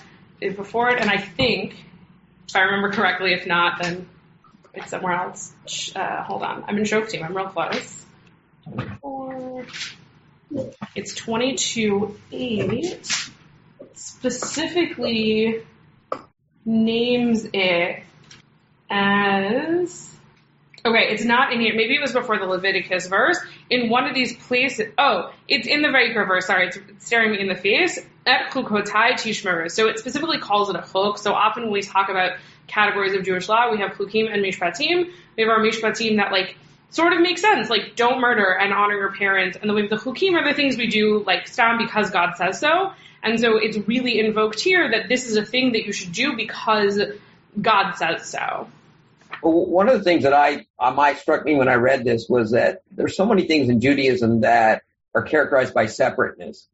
Before 0.55 0.88
it, 0.90 1.00
and 1.00 1.11
I 1.11 1.19
think, 1.19 1.75
if 2.49 2.57
I 2.57 2.62
remember 2.62 2.93
correctly, 2.93 3.35
if 3.35 3.47
not, 3.47 3.83
then 3.83 4.09
it's 4.73 4.88
somewhere 4.90 5.14
else. 5.14 5.52
Uh, 5.95 6.23
hold 6.23 6.43
on, 6.43 6.64
I'm 6.67 6.78
in 6.78 6.85
Shoftim. 6.85 7.23
I'm 7.23 7.37
real 7.37 7.49
close. 7.49 8.07
It's 10.95 11.14
22.8. 11.14 13.31
Specifically 13.95 15.62
names 16.64 17.47
it 17.52 18.02
as. 18.88 20.08
Okay, 20.87 21.08
it's 21.11 21.25
not 21.25 21.52
in 21.52 21.61
here. 21.61 21.75
Maybe 21.75 21.94
it 21.94 22.00
was 22.00 22.12
before 22.12 22.38
the 22.38 22.47
Leviticus 22.47 23.08
verse. 23.08 23.38
In 23.68 23.88
one 23.88 24.06
of 24.06 24.14
these 24.14 24.37
places, 24.37 24.92
oh, 24.97 25.32
it's 25.49 25.66
in 25.66 25.82
the 25.82 25.88
Vayikra 25.88 26.26
verse. 26.26 26.47
Sorry, 26.47 26.68
it's 26.68 26.78
staring 27.04 27.32
me 27.32 27.40
in 27.40 27.49
the 27.49 27.56
face. 27.56 27.99
At 28.26 28.50
chukotai 28.50 29.12
tishmeru. 29.12 29.70
So 29.70 29.88
it 29.88 29.99
specifically 29.99 30.38
calls 30.38 30.70
it 30.70 30.76
a 30.76 30.82
chuk. 30.82 31.18
So 31.18 31.32
often 31.32 31.64
when 31.64 31.73
we 31.73 31.82
talk 31.82 32.08
about 32.08 32.38
categories 32.66 33.14
of 33.14 33.25
Jewish 33.25 33.49
law, 33.49 33.70
we 33.70 33.78
have 33.78 33.92
chukim 33.92 34.32
and 34.32 34.44
mishpatim. 34.44 35.11
We 35.37 35.42
have 35.42 35.50
our 35.50 35.61
mishpatim 35.61 36.18
that 36.18 36.30
like 36.30 36.56
sort 36.90 37.12
of 37.12 37.20
makes 37.20 37.40
sense. 37.40 37.68
Like, 37.68 37.97
don't 37.97 38.20
murder 38.20 38.52
and 38.52 38.73
honor 38.73 38.97
your 38.97 39.12
parents. 39.12 39.58
And 39.61 39.68
the 39.68 39.75
way 39.75 39.87
the 39.87 39.97
hukim 39.97 40.35
are 40.35 40.49
the 40.49 40.54
things 40.54 40.76
we 40.76 40.87
do, 40.87 41.23
like, 41.26 41.49
stam 41.49 41.78
because 41.78 42.11
God 42.11 42.37
says 42.37 42.61
so. 42.61 42.92
And 43.23 43.40
so 43.40 43.56
it's 43.56 43.76
really 43.88 44.20
invoked 44.20 44.61
here 44.61 44.90
that 44.92 45.08
this 45.08 45.26
is 45.26 45.37
a 45.37 45.44
thing 45.44 45.73
that 45.73 45.85
you 45.85 45.92
should 45.92 46.12
do 46.12 46.37
because 46.37 47.00
God 47.61 47.94
says 47.94 48.28
so. 48.28 48.68
Well, 49.42 49.66
one 49.66 49.88
of 49.88 49.97
the 49.99 50.04
things 50.04 50.25
that 50.25 50.33
I 50.33 50.66
uh, 50.78 50.90
might 50.92 51.18
struck 51.18 51.45
me 51.45 51.54
when 51.54 51.68
I 51.68 51.75
read 51.75 52.04
this 52.04 52.28
was 52.28 52.52
that 52.52 52.83
there's 52.90 53.16
so 53.16 53.26
many 53.26 53.47
things 53.47 53.68
in 53.68 53.80
Judaism 53.80 54.40
that 54.40 54.83
are 55.14 55.23
characterized 55.23 55.75
by 55.75 55.87
separateness. 55.87 56.66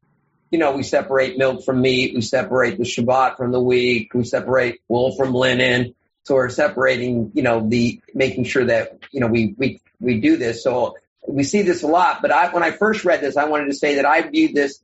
you 0.50 0.58
know, 0.58 0.72
we 0.72 0.82
separate 0.82 1.36
milk 1.36 1.64
from 1.64 1.80
meat, 1.80 2.14
we 2.14 2.20
separate 2.20 2.78
the 2.78 2.84
Shabbat 2.84 3.36
from 3.36 3.50
the 3.50 3.60
week, 3.60 4.14
we 4.14 4.24
separate 4.24 4.80
wool 4.88 5.16
from 5.16 5.34
linen. 5.34 5.94
So 6.24 6.36
we're 6.36 6.48
separating, 6.48 7.32
you 7.34 7.42
know, 7.42 7.68
the 7.68 8.00
making 8.14 8.44
sure 8.44 8.64
that 8.64 8.98
you 9.10 9.20
know 9.20 9.26
we 9.26 9.54
we 9.58 9.80
we 10.00 10.20
do 10.20 10.36
this. 10.36 10.62
So 10.62 10.96
we 11.26 11.42
see 11.42 11.62
this 11.62 11.82
a 11.82 11.86
lot. 11.86 12.22
But 12.22 12.30
I, 12.30 12.52
when 12.52 12.62
I 12.62 12.70
first 12.70 13.04
read 13.04 13.20
this, 13.20 13.36
I 13.36 13.44
wanted 13.44 13.66
to 13.66 13.74
say 13.74 13.96
that 13.96 14.06
I 14.06 14.22
viewed 14.22 14.54
this 14.54 14.80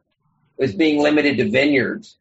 as 0.58 0.74
being 0.74 1.02
limited 1.02 1.38
to 1.38 1.48
vineyards. 1.50 2.16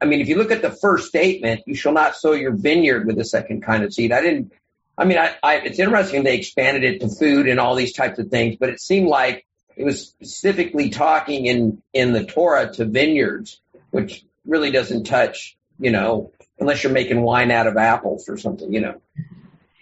I 0.00 0.04
mean, 0.04 0.20
if 0.20 0.28
you 0.28 0.36
look 0.36 0.50
at 0.50 0.62
the 0.62 0.70
first 0.70 1.08
statement, 1.08 1.62
you 1.66 1.74
shall 1.74 1.92
not 1.92 2.14
sow 2.14 2.32
your 2.32 2.52
vineyard 2.52 3.06
with 3.06 3.18
a 3.18 3.24
second 3.24 3.62
kind 3.62 3.82
of 3.82 3.92
seed. 3.92 4.12
I 4.12 4.22
didn't. 4.22 4.52
I 4.98 5.04
mean, 5.04 5.16
I, 5.16 5.36
I, 5.42 5.54
it's 5.58 5.78
interesting 5.78 6.24
they 6.24 6.36
expanded 6.36 6.82
it 6.82 7.00
to 7.00 7.08
food 7.08 7.48
and 7.48 7.60
all 7.60 7.76
these 7.76 7.92
types 7.92 8.18
of 8.18 8.28
things, 8.28 8.56
but 8.58 8.68
it 8.68 8.80
seemed 8.80 9.06
like 9.06 9.46
it 9.76 9.84
was 9.84 10.08
specifically 10.08 10.90
talking 10.90 11.46
in 11.46 11.80
in 11.92 12.12
the 12.12 12.24
Torah 12.24 12.72
to 12.74 12.84
vineyards, 12.84 13.60
which 13.90 14.24
really 14.44 14.72
doesn't 14.72 15.04
touch, 15.04 15.56
you 15.78 15.92
know, 15.92 16.32
unless 16.58 16.82
you're 16.82 16.92
making 16.92 17.22
wine 17.22 17.52
out 17.52 17.68
of 17.68 17.76
apples 17.76 18.28
or 18.28 18.36
something, 18.36 18.72
you 18.72 18.80
know. 18.80 19.00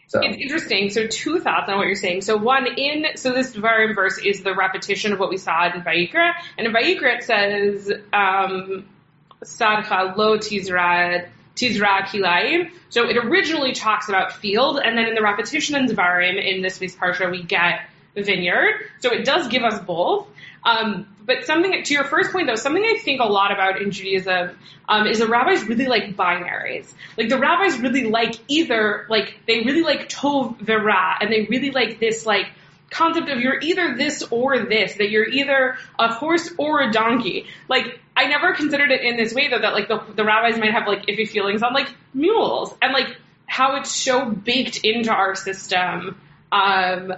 So 0.08 0.20
It's 0.22 0.36
interesting. 0.36 0.90
So 0.90 1.06
two 1.06 1.40
thoughts 1.40 1.68
on 1.68 1.78
what 1.78 1.86
you're 1.86 1.96
saying. 1.96 2.20
So 2.20 2.36
one 2.36 2.66
in 2.66 3.16
so 3.16 3.32
this 3.32 3.56
Devarim 3.56 3.94
verse 3.94 4.18
is 4.18 4.42
the 4.42 4.54
repetition 4.54 5.14
of 5.14 5.18
what 5.18 5.30
we 5.30 5.38
saw 5.38 5.64
in 5.66 5.80
Vayikra, 5.80 6.32
and 6.58 6.66
in 6.66 6.72
Vayikra 6.74 7.18
it 7.18 7.24
says 7.24 7.90
um, 8.12 8.86
Sadcha 9.42 10.14
lo 10.14 10.36
tizra 10.36 11.28
tizra 11.56 12.02
kilayim. 12.02 12.70
So 12.90 13.08
it 13.08 13.16
originally 13.16 13.72
talks 13.72 14.08
about 14.08 14.34
field, 14.34 14.78
and 14.82 14.96
then 14.96 15.06
in 15.06 15.14
the 15.14 15.22
repetition 15.22 15.76
in 15.76 15.86
Devarim 15.86 16.42
in 16.42 16.62
this 16.62 16.78
week's 16.78 16.94
parsha 16.94 17.30
we 17.30 17.42
get 17.42 17.80
vineyard. 18.14 18.74
So 19.00 19.12
it 19.12 19.24
does 19.24 19.48
give 19.48 19.62
us 19.62 19.78
both. 19.84 20.28
Um, 20.64 21.06
but 21.24 21.44
something 21.44 21.82
to 21.82 21.94
your 21.94 22.04
first 22.04 22.30
point 22.32 22.46
though, 22.46 22.54
something 22.54 22.82
I 22.82 22.98
think 22.98 23.20
a 23.20 23.24
lot 23.24 23.52
about 23.52 23.80
in 23.80 23.90
Judaism 23.90 24.58
um, 24.88 25.06
is 25.06 25.18
the 25.18 25.26
rabbis 25.26 25.64
really 25.64 25.86
like 25.86 26.16
binaries. 26.16 26.92
Like 27.16 27.28
the 27.28 27.38
rabbis 27.38 27.78
really 27.78 28.04
like 28.04 28.36
either 28.48 29.06
like 29.08 29.40
they 29.46 29.62
really 29.62 29.82
like 29.82 30.08
tov 30.08 30.58
vera, 30.60 31.16
and 31.20 31.30
they 31.32 31.46
really 31.50 31.70
like 31.70 31.98
this 31.98 32.26
like 32.26 32.46
concept 32.90 33.28
of 33.28 33.40
you're 33.40 33.60
either 33.60 33.96
this 33.96 34.22
or 34.30 34.64
this, 34.66 34.94
that 34.94 35.10
you're 35.10 35.28
either 35.28 35.76
a 35.98 36.12
horse 36.12 36.50
or 36.58 36.82
a 36.82 36.92
donkey. 36.92 37.46
Like 37.68 38.00
I 38.16 38.26
never 38.26 38.54
considered 38.54 38.90
it 38.90 39.02
in 39.02 39.16
this 39.16 39.34
way 39.34 39.48
though 39.48 39.60
that 39.60 39.74
like 39.74 39.88
the, 39.88 40.02
the 40.14 40.24
rabbis 40.24 40.58
might 40.58 40.72
have 40.72 40.86
like 40.86 41.06
iffy 41.06 41.28
feelings 41.28 41.62
on 41.62 41.74
like 41.74 41.88
mules 42.14 42.74
and 42.80 42.92
like 42.92 43.16
how 43.46 43.76
it's 43.76 43.94
so 43.94 44.28
baked 44.30 44.78
into 44.84 45.10
our 45.10 45.34
system. 45.34 46.20
Um, 46.52 47.12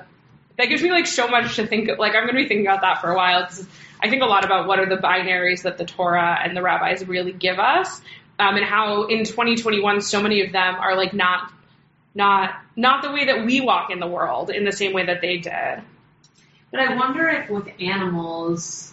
that 0.56 0.66
gives 0.66 0.82
me 0.82 0.90
like 0.90 1.06
so 1.06 1.28
much 1.28 1.56
to 1.56 1.66
think. 1.66 1.88
Like 1.98 2.14
I'm 2.14 2.24
going 2.24 2.34
to 2.34 2.42
be 2.42 2.48
thinking 2.48 2.66
about 2.66 2.80
that 2.82 3.00
for 3.00 3.10
a 3.10 3.16
while 3.16 3.42
because 3.42 3.66
I 4.00 4.10
think 4.10 4.22
a 4.22 4.26
lot 4.26 4.44
about 4.44 4.66
what 4.66 4.78
are 4.78 4.88
the 4.88 4.96
binaries 4.96 5.62
that 5.62 5.78
the 5.78 5.84
Torah 5.84 6.38
and 6.42 6.56
the 6.56 6.62
rabbis 6.62 7.06
really 7.06 7.32
give 7.32 7.58
us, 7.58 8.00
um, 8.38 8.56
and 8.56 8.64
how 8.64 9.06
in 9.06 9.24
2021 9.24 10.00
so 10.00 10.22
many 10.22 10.42
of 10.44 10.52
them 10.52 10.74
are 10.74 10.96
like 10.96 11.12
not 11.12 11.52
not 12.14 12.54
not 12.76 13.02
the 13.02 13.10
way 13.12 13.26
that 13.26 13.44
we 13.44 13.60
walk 13.60 13.90
in 13.90 14.00
the 14.00 14.06
world 14.06 14.50
in 14.50 14.64
the 14.64 14.72
same 14.72 14.92
way 14.92 15.06
that 15.06 15.20
they 15.20 15.38
did. 15.38 15.82
But 16.70 16.80
I 16.80 16.96
wonder 16.96 17.28
if 17.28 17.48
with 17.48 17.68
animals, 17.80 18.92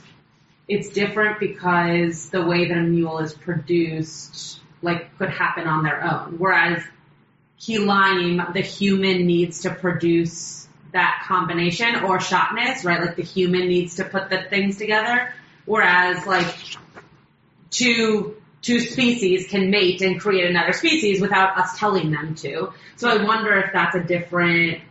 it's 0.67 0.89
different 0.89 1.39
because 1.39 2.29
the 2.29 2.45
way 2.45 2.67
that 2.67 2.77
a 2.77 2.81
mule 2.81 3.19
is 3.19 3.33
produced, 3.33 4.59
like, 4.81 5.17
could 5.17 5.29
happen 5.29 5.67
on 5.67 5.83
their 5.83 6.03
own. 6.03 6.35
Whereas 6.37 6.81
Kilayim, 7.59 8.53
the 8.53 8.61
human 8.61 9.25
needs 9.25 9.61
to 9.61 9.73
produce 9.73 10.67
that 10.93 11.25
combination, 11.27 11.95
or 12.03 12.19
shatnez, 12.19 12.85
right? 12.85 13.01
Like 13.01 13.17
the 13.17 13.23
human 13.23 13.67
needs 13.67 13.95
to 13.95 14.05
put 14.05 14.29
the 14.29 14.43
things 14.49 14.77
together. 14.77 15.33
Whereas, 15.65 16.25
like, 16.25 16.55
two 17.69 18.41
two 18.65 18.79
species 18.79 19.47
can 19.47 19.69
mate 19.69 20.01
and 20.01 20.19
create 20.19 20.49
another 20.49 20.73
species 20.73 21.21
without 21.21 21.55
us 21.57 21.77
telling 21.77 22.09
them 22.09 22.33
to. 22.33 22.73
So 22.95 23.07
I 23.07 23.23
wonder 23.23 23.57
if 23.59 23.71
that's 23.71 23.95
a 23.95 24.03
different 24.03 24.81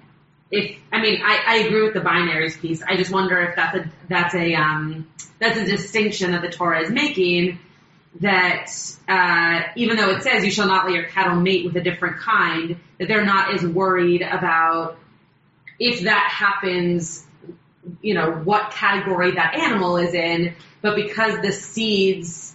if 0.51 0.79
I 0.93 1.03
mean 1.03 1.21
I, 1.23 1.43
I 1.45 1.57
agree 1.67 1.83
with 1.83 1.95
the 1.95 2.01
binaries 2.01 2.59
piece. 2.59 2.83
I 2.83 2.97
just 2.97 3.11
wonder 3.11 3.41
if 3.41 3.57
that's 3.57 3.77
a 3.77 3.91
that's 4.09 4.35
a 4.35 4.55
um, 4.55 5.09
that's 5.41 5.59
a 5.59 5.65
distinction 5.65 6.31
that 6.33 6.43
the 6.43 6.51
Torah 6.51 6.83
is 6.83 6.91
making 6.91 7.59
that 8.21 8.71
uh, 9.09 9.63
even 9.75 9.97
though 9.97 10.11
it 10.11 10.23
says 10.23 10.45
you 10.45 10.53
shall 10.53 10.69
not 10.69 10.85
let 10.85 10.95
your 10.95 11.09
cattle 11.09 11.35
mate 11.35 11.65
with 11.65 11.75
a 11.77 11.81
different 11.81 12.19
kind, 12.19 12.77
that 12.99 13.09
they're 13.09 13.25
not 13.25 13.53
as 13.53 13.67
worried 13.67 14.23
about 14.23 14.97
if 15.81 16.05
that 16.05 16.29
happens, 16.31 17.27
you 18.01 18.15
know, 18.15 18.31
what 18.31 18.71
category 18.71 19.33
that 19.33 19.55
animal 19.57 19.97
is 19.97 20.15
in, 20.15 20.55
but 20.81 20.95
because 20.95 21.41
the 21.41 21.51
seeds 21.51 22.54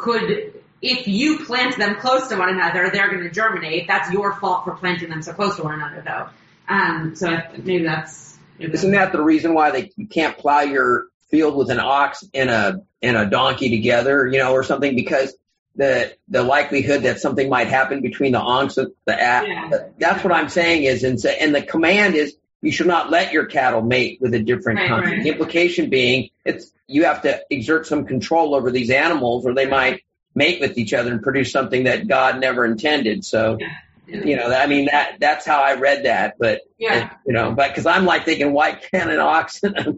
could 0.00 0.54
if 0.82 1.06
you 1.06 1.44
plant 1.44 1.76
them 1.76 1.96
close 1.96 2.28
to 2.28 2.36
one 2.36 2.48
another, 2.48 2.90
they're 2.90 3.10
going 3.10 3.22
to 3.22 3.30
germinate. 3.30 3.86
That's 3.86 4.10
your 4.10 4.34
fault 4.34 4.64
for 4.64 4.74
planting 4.74 5.10
them 5.10 5.22
so 5.22 5.32
close 5.32 5.56
to 5.56 5.62
one 5.62 5.74
another, 5.74 6.02
though. 6.04 6.28
Um, 6.68 7.16
so 7.16 7.38
maybe 7.58 7.84
that's. 7.84 8.38
Maybe 8.58 8.72
isn't 8.72 8.92
that 8.92 9.12
the 9.12 9.22
reason 9.22 9.54
why 9.54 9.70
they 9.70 9.92
you 9.96 10.06
can't 10.06 10.36
plow 10.38 10.60
your 10.60 11.06
field 11.30 11.56
with 11.56 11.70
an 11.70 11.80
ox 11.80 12.24
and 12.34 12.50
a 12.50 12.82
and 13.02 13.16
a 13.16 13.26
donkey 13.26 13.70
together, 13.70 14.26
you 14.26 14.38
know, 14.38 14.52
or 14.52 14.62
something 14.62 14.94
because 14.94 15.34
the 15.76 16.14
the 16.28 16.42
likelihood 16.42 17.02
that 17.02 17.20
something 17.20 17.48
might 17.48 17.68
happen 17.68 18.00
between 18.00 18.32
the 18.32 18.40
ox 18.40 18.76
and 18.76 18.92
the 19.04 19.20
ass. 19.20 19.46
Yeah. 19.48 19.78
That's 19.98 20.24
what 20.24 20.32
I'm 20.32 20.48
saying 20.48 20.84
is, 20.84 21.04
and, 21.04 21.18
and 21.24 21.54
the 21.54 21.62
command 21.62 22.14
is 22.14 22.36
you 22.62 22.72
should 22.72 22.86
not 22.86 23.10
let 23.10 23.32
your 23.32 23.46
cattle 23.46 23.82
mate 23.82 24.18
with 24.20 24.34
a 24.34 24.38
different 24.40 24.78
Right, 24.80 24.88
kind. 24.88 25.04
right. 25.04 25.22
The 25.22 25.28
implication 25.30 25.90
being 25.90 26.30
it's 26.44 26.70
you 26.86 27.04
have 27.04 27.22
to 27.22 27.40
exert 27.50 27.86
some 27.86 28.04
control 28.06 28.54
over 28.54 28.70
these 28.70 28.90
animals, 28.90 29.46
or 29.46 29.54
they 29.54 29.66
might 29.66 30.02
mate 30.34 30.60
with 30.60 30.76
each 30.78 30.92
other 30.92 31.10
and 31.12 31.22
produce 31.22 31.52
something 31.52 31.84
that 31.84 32.06
God 32.08 32.40
never 32.40 32.64
intended. 32.64 33.24
So. 33.24 33.58
Yeah. 33.60 33.68
You 34.12 34.34
know, 34.34 34.52
I 34.52 34.66
mean 34.66 34.86
that 34.86 35.18
that's 35.20 35.46
how 35.46 35.62
I 35.62 35.74
read 35.76 36.04
that, 36.06 36.34
but 36.36 36.62
Yeah. 36.78 37.10
you 37.24 37.32
know, 37.32 37.52
but 37.52 37.68
because 37.68 37.86
I'm 37.86 38.04
like 38.06 38.24
thinking, 38.24 38.52
why 38.52 38.72
can't 38.72 39.08
an 39.08 39.20
ox 39.20 39.62
and 39.62 39.76
a, 39.78 39.94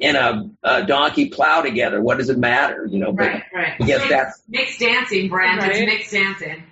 and 0.00 0.16
a, 0.16 0.50
a 0.62 0.86
donkey 0.86 1.30
plow 1.30 1.62
together? 1.62 2.00
What 2.00 2.18
does 2.18 2.30
it 2.30 2.38
matter? 2.38 2.86
You 2.88 3.00
know, 3.00 3.10
but 3.10 3.26
Right, 3.26 3.42
right. 3.52 3.72
I 3.80 3.84
guess 3.84 3.98
Mixed- 3.98 4.08
that's 4.10 4.42
mixed 4.48 4.78
dancing, 4.78 5.28
Brent. 5.28 5.60
Right. 5.60 5.72
It's 5.74 5.80
mixed 5.92 6.12
dancing. 6.12 6.62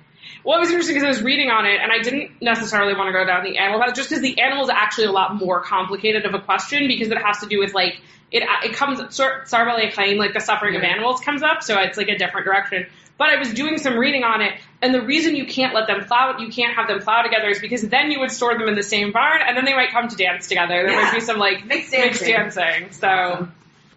Well, 0.46 0.58
it 0.58 0.60
was 0.60 0.70
interesting 0.70 0.94
because 0.94 1.06
I 1.06 1.08
was 1.08 1.22
reading 1.22 1.50
on 1.50 1.66
it, 1.66 1.80
and 1.82 1.90
I 1.90 1.98
didn't 1.98 2.40
necessarily 2.40 2.94
want 2.94 3.08
to 3.08 3.12
go 3.12 3.24
down 3.26 3.42
the 3.42 3.58
animal 3.58 3.80
path, 3.80 3.96
just 3.96 4.08
because 4.08 4.22
the 4.22 4.38
animal 4.40 4.62
is 4.62 4.70
actually 4.70 5.06
a 5.06 5.10
lot 5.12 5.34
more 5.34 5.60
complicated 5.60 6.24
of 6.24 6.34
a 6.34 6.38
question 6.38 6.86
because 6.86 7.08
it 7.08 7.18
has 7.18 7.38
to 7.40 7.46
do 7.46 7.58
with 7.58 7.74
like 7.74 8.00
it. 8.30 8.44
Uh, 8.44 8.64
it 8.64 8.72
comes 8.74 9.00
Tza'ar 9.00 9.44
Ba'alei 9.48 9.92
Chaim, 9.92 10.18
like 10.18 10.34
the 10.34 10.40
suffering 10.40 10.76
of 10.76 10.82
animals, 10.84 11.20
comes 11.20 11.42
up, 11.42 11.64
so 11.64 11.76
it's 11.80 11.98
like 11.98 12.06
a 12.08 12.16
different 12.16 12.46
direction. 12.46 12.86
But 13.18 13.30
I 13.30 13.38
was 13.38 13.52
doing 13.54 13.78
some 13.78 13.98
reading 13.98 14.22
on 14.22 14.40
it, 14.40 14.52
and 14.80 14.94
the 14.94 15.00
reason 15.02 15.34
you 15.34 15.46
can't 15.46 15.74
let 15.74 15.88
them 15.88 16.04
plow, 16.04 16.38
you 16.38 16.48
can't 16.48 16.76
have 16.76 16.86
them 16.86 17.00
plow 17.00 17.22
together, 17.22 17.48
is 17.48 17.58
because 17.58 17.82
then 17.82 18.12
you 18.12 18.20
would 18.20 18.30
store 18.30 18.56
them 18.56 18.68
in 18.68 18.76
the 18.76 18.84
same 18.84 19.10
barn, 19.10 19.40
and 19.44 19.56
then 19.56 19.64
they 19.64 19.74
might 19.74 19.90
come 19.90 20.06
to 20.06 20.14
dance 20.16 20.46
together. 20.46 20.74
There 20.74 20.90
Yeah. 20.92 21.02
might 21.02 21.14
be 21.14 21.20
some 21.20 21.38
like 21.38 21.66
Mixed 21.66 21.90
mixed 21.90 22.20
dancing. 22.20 22.60
dancing. 22.60 22.92
So, 22.92 23.48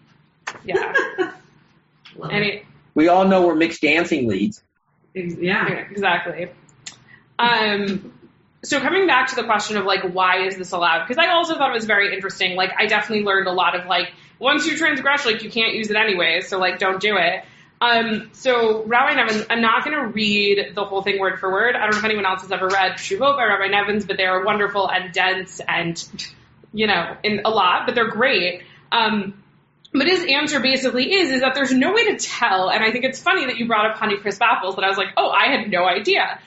yeah. 0.64 1.32
Any, 2.28 2.64
we 2.94 3.06
all 3.08 3.26
know 3.28 3.46
where 3.46 3.54
mixed 3.54 3.82
dancing 3.82 4.26
leads. 4.26 4.64
Yeah, 5.14 5.68
exactly. 5.90 6.50
Um, 7.38 8.12
so 8.62 8.80
coming 8.80 9.06
back 9.06 9.28
to 9.28 9.36
the 9.36 9.44
question 9.44 9.76
of 9.76 9.84
like 9.84 10.02
why 10.02 10.46
is 10.46 10.56
this 10.56 10.72
allowed? 10.72 11.06
Because 11.06 11.18
I 11.18 11.30
also 11.30 11.54
thought 11.54 11.70
it 11.70 11.74
was 11.74 11.86
very 11.86 12.14
interesting. 12.14 12.56
Like 12.56 12.72
I 12.78 12.86
definitely 12.86 13.24
learned 13.24 13.46
a 13.46 13.52
lot 13.52 13.78
of 13.78 13.86
like 13.86 14.12
once 14.38 14.66
you 14.66 14.76
transgress, 14.76 15.24
like 15.24 15.42
you 15.42 15.50
can't 15.50 15.74
use 15.74 15.90
it 15.90 15.96
anyway 15.96 16.40
so 16.42 16.58
like 16.58 16.78
don't 16.78 17.00
do 17.00 17.16
it. 17.16 17.44
Um, 17.82 18.28
so 18.32 18.84
Rabbi 18.84 19.14
Nevins, 19.14 19.46
I'm 19.48 19.62
not 19.62 19.84
going 19.84 19.96
to 19.96 20.06
read 20.08 20.74
the 20.74 20.84
whole 20.84 21.02
thing 21.02 21.18
word 21.18 21.40
for 21.40 21.50
word. 21.50 21.74
I 21.74 21.80
don't 21.80 21.92
know 21.92 21.98
if 21.98 22.04
anyone 22.04 22.26
else 22.26 22.42
has 22.42 22.52
ever 22.52 22.68
read 22.68 22.92
tshuvot 22.92 23.36
by 23.36 23.44
Rabbi 23.46 23.68
Nevins, 23.68 24.04
but 24.04 24.18
they 24.18 24.26
are 24.26 24.44
wonderful 24.44 24.90
and 24.90 25.14
dense 25.14 25.60
and 25.66 26.26
you 26.72 26.86
know 26.86 27.16
in 27.22 27.40
a 27.44 27.50
lot, 27.50 27.86
but 27.86 27.94
they're 27.94 28.10
great. 28.10 28.62
Um, 28.92 29.42
but 29.92 30.06
his 30.06 30.24
answer 30.24 30.60
basically 30.60 31.12
is 31.12 31.30
is 31.30 31.40
that 31.40 31.54
there's 31.54 31.72
no 31.72 31.92
way 31.92 32.04
to 32.12 32.16
tell, 32.16 32.70
and 32.70 32.84
I 32.84 32.92
think 32.92 33.04
it's 33.04 33.20
funny 33.20 33.46
that 33.46 33.56
you 33.56 33.66
brought 33.66 33.90
up 33.90 33.96
Honeycrisp 33.96 34.40
apples. 34.40 34.76
That 34.76 34.84
I 34.84 34.88
was 34.88 34.98
like, 34.98 35.08
oh, 35.16 35.30
I 35.30 35.48
had 35.48 35.70
no 35.70 35.84
idea. 35.84 36.38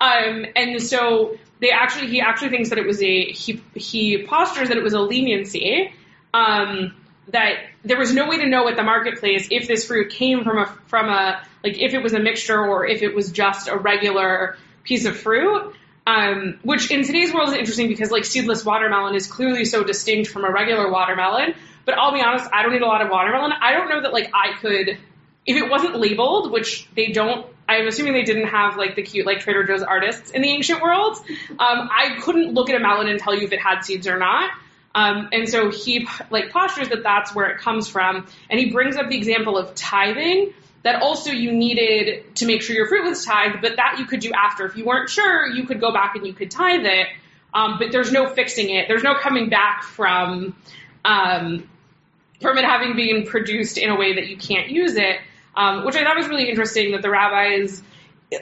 Um, 0.00 0.46
and 0.56 0.82
so 0.82 1.36
they 1.60 1.70
actually, 1.70 2.08
he 2.08 2.20
actually 2.20 2.50
thinks 2.50 2.70
that 2.70 2.78
it 2.78 2.86
was 2.86 3.02
a 3.02 3.24
he 3.32 3.62
he 3.74 4.24
postures 4.26 4.68
that 4.68 4.76
it 4.76 4.82
was 4.82 4.94
a 4.94 5.00
leniency. 5.00 5.92
Um, 6.34 6.94
that 7.28 7.54
there 7.84 7.98
was 7.98 8.12
no 8.12 8.28
way 8.28 8.38
to 8.38 8.48
know 8.48 8.68
at 8.68 8.76
the 8.76 8.82
marketplace 8.82 9.46
if 9.50 9.68
this 9.68 9.86
fruit 9.86 10.10
came 10.10 10.42
from 10.42 10.58
a 10.58 10.66
from 10.86 11.08
a 11.08 11.42
like 11.62 11.78
if 11.78 11.94
it 11.94 12.02
was 12.02 12.12
a 12.14 12.18
mixture 12.18 12.60
or 12.60 12.86
if 12.86 13.02
it 13.02 13.14
was 13.14 13.30
just 13.30 13.68
a 13.68 13.76
regular 13.76 14.56
piece 14.84 15.04
of 15.04 15.16
fruit. 15.16 15.74
Um, 16.04 16.58
which 16.64 16.90
in 16.90 17.04
today's 17.04 17.32
world 17.32 17.50
is 17.50 17.54
interesting 17.54 17.86
because 17.86 18.10
like 18.10 18.24
seedless 18.24 18.64
watermelon 18.64 19.14
is 19.14 19.28
clearly 19.28 19.64
so 19.64 19.84
distinct 19.84 20.30
from 20.30 20.44
a 20.44 20.50
regular 20.50 20.90
watermelon. 20.90 21.54
But 21.84 21.98
I'll 21.98 22.12
be 22.12 22.20
honest, 22.20 22.48
I 22.52 22.62
don't 22.62 22.74
eat 22.74 22.82
a 22.82 22.86
lot 22.86 23.02
of 23.02 23.10
watermelon. 23.10 23.52
I 23.60 23.72
don't 23.72 23.88
know 23.88 24.02
that 24.02 24.12
like 24.12 24.30
I 24.34 24.58
could, 24.60 24.98
if 25.46 25.56
it 25.56 25.70
wasn't 25.70 25.98
labeled, 25.98 26.52
which 26.52 26.88
they 26.94 27.08
don't. 27.08 27.46
I'm 27.68 27.86
assuming 27.86 28.12
they 28.12 28.24
didn't 28.24 28.48
have 28.48 28.76
like 28.76 28.96
the 28.96 29.02
cute 29.02 29.24
like 29.24 29.40
Trader 29.40 29.64
Joe's 29.64 29.82
artists 29.82 30.30
in 30.30 30.42
the 30.42 30.48
ancient 30.48 30.82
world. 30.82 31.16
Um, 31.50 31.58
I 31.90 32.18
couldn't 32.20 32.52
look 32.54 32.68
at 32.70 32.76
a 32.76 32.80
melon 32.80 33.08
and 33.08 33.18
tell 33.18 33.34
you 33.34 33.46
if 33.46 33.52
it 33.52 33.60
had 33.60 33.80
seeds 33.80 34.06
or 34.06 34.18
not. 34.18 34.50
Um, 34.94 35.30
and 35.32 35.48
so 35.48 35.70
he 35.70 36.06
like 36.30 36.50
postures 36.50 36.90
that 36.90 37.02
that's 37.02 37.34
where 37.34 37.46
it 37.46 37.58
comes 37.58 37.88
from, 37.88 38.26
and 38.50 38.60
he 38.60 38.70
brings 38.70 38.96
up 38.96 39.08
the 39.08 39.16
example 39.16 39.56
of 39.56 39.74
tithing 39.74 40.52
that 40.82 41.00
also 41.00 41.30
you 41.30 41.52
needed 41.52 42.34
to 42.36 42.46
make 42.46 42.62
sure 42.62 42.74
your 42.74 42.88
fruit 42.88 43.04
was 43.04 43.24
tithed, 43.24 43.62
but 43.62 43.76
that 43.76 43.96
you 43.98 44.06
could 44.06 44.20
do 44.20 44.32
after. 44.32 44.66
If 44.66 44.76
you 44.76 44.84
weren't 44.84 45.08
sure, 45.08 45.46
you 45.46 45.64
could 45.64 45.80
go 45.80 45.92
back 45.92 46.16
and 46.16 46.26
you 46.26 46.34
could 46.34 46.50
tithe 46.50 46.84
it, 46.84 47.06
um, 47.54 47.76
but 47.78 47.92
there's 47.92 48.12
no 48.12 48.28
fixing 48.28 48.70
it. 48.70 48.86
There's 48.88 49.04
no 49.04 49.14
coming 49.14 49.48
back 49.48 49.84
from 49.84 50.56
um, 51.04 51.68
from 52.42 52.58
it 52.58 52.64
having 52.64 52.96
been 52.96 53.24
produced 53.26 53.78
in 53.78 53.88
a 53.88 53.96
way 53.96 54.14
that 54.16 54.28
you 54.28 54.36
can't 54.36 54.68
use 54.68 54.96
it, 54.96 55.20
um, 55.56 55.84
which 55.84 55.96
I 55.96 56.04
thought 56.04 56.16
was 56.16 56.28
really 56.28 56.50
interesting 56.50 56.92
that 56.92 57.02
the 57.02 57.10
rabbis 57.10 57.82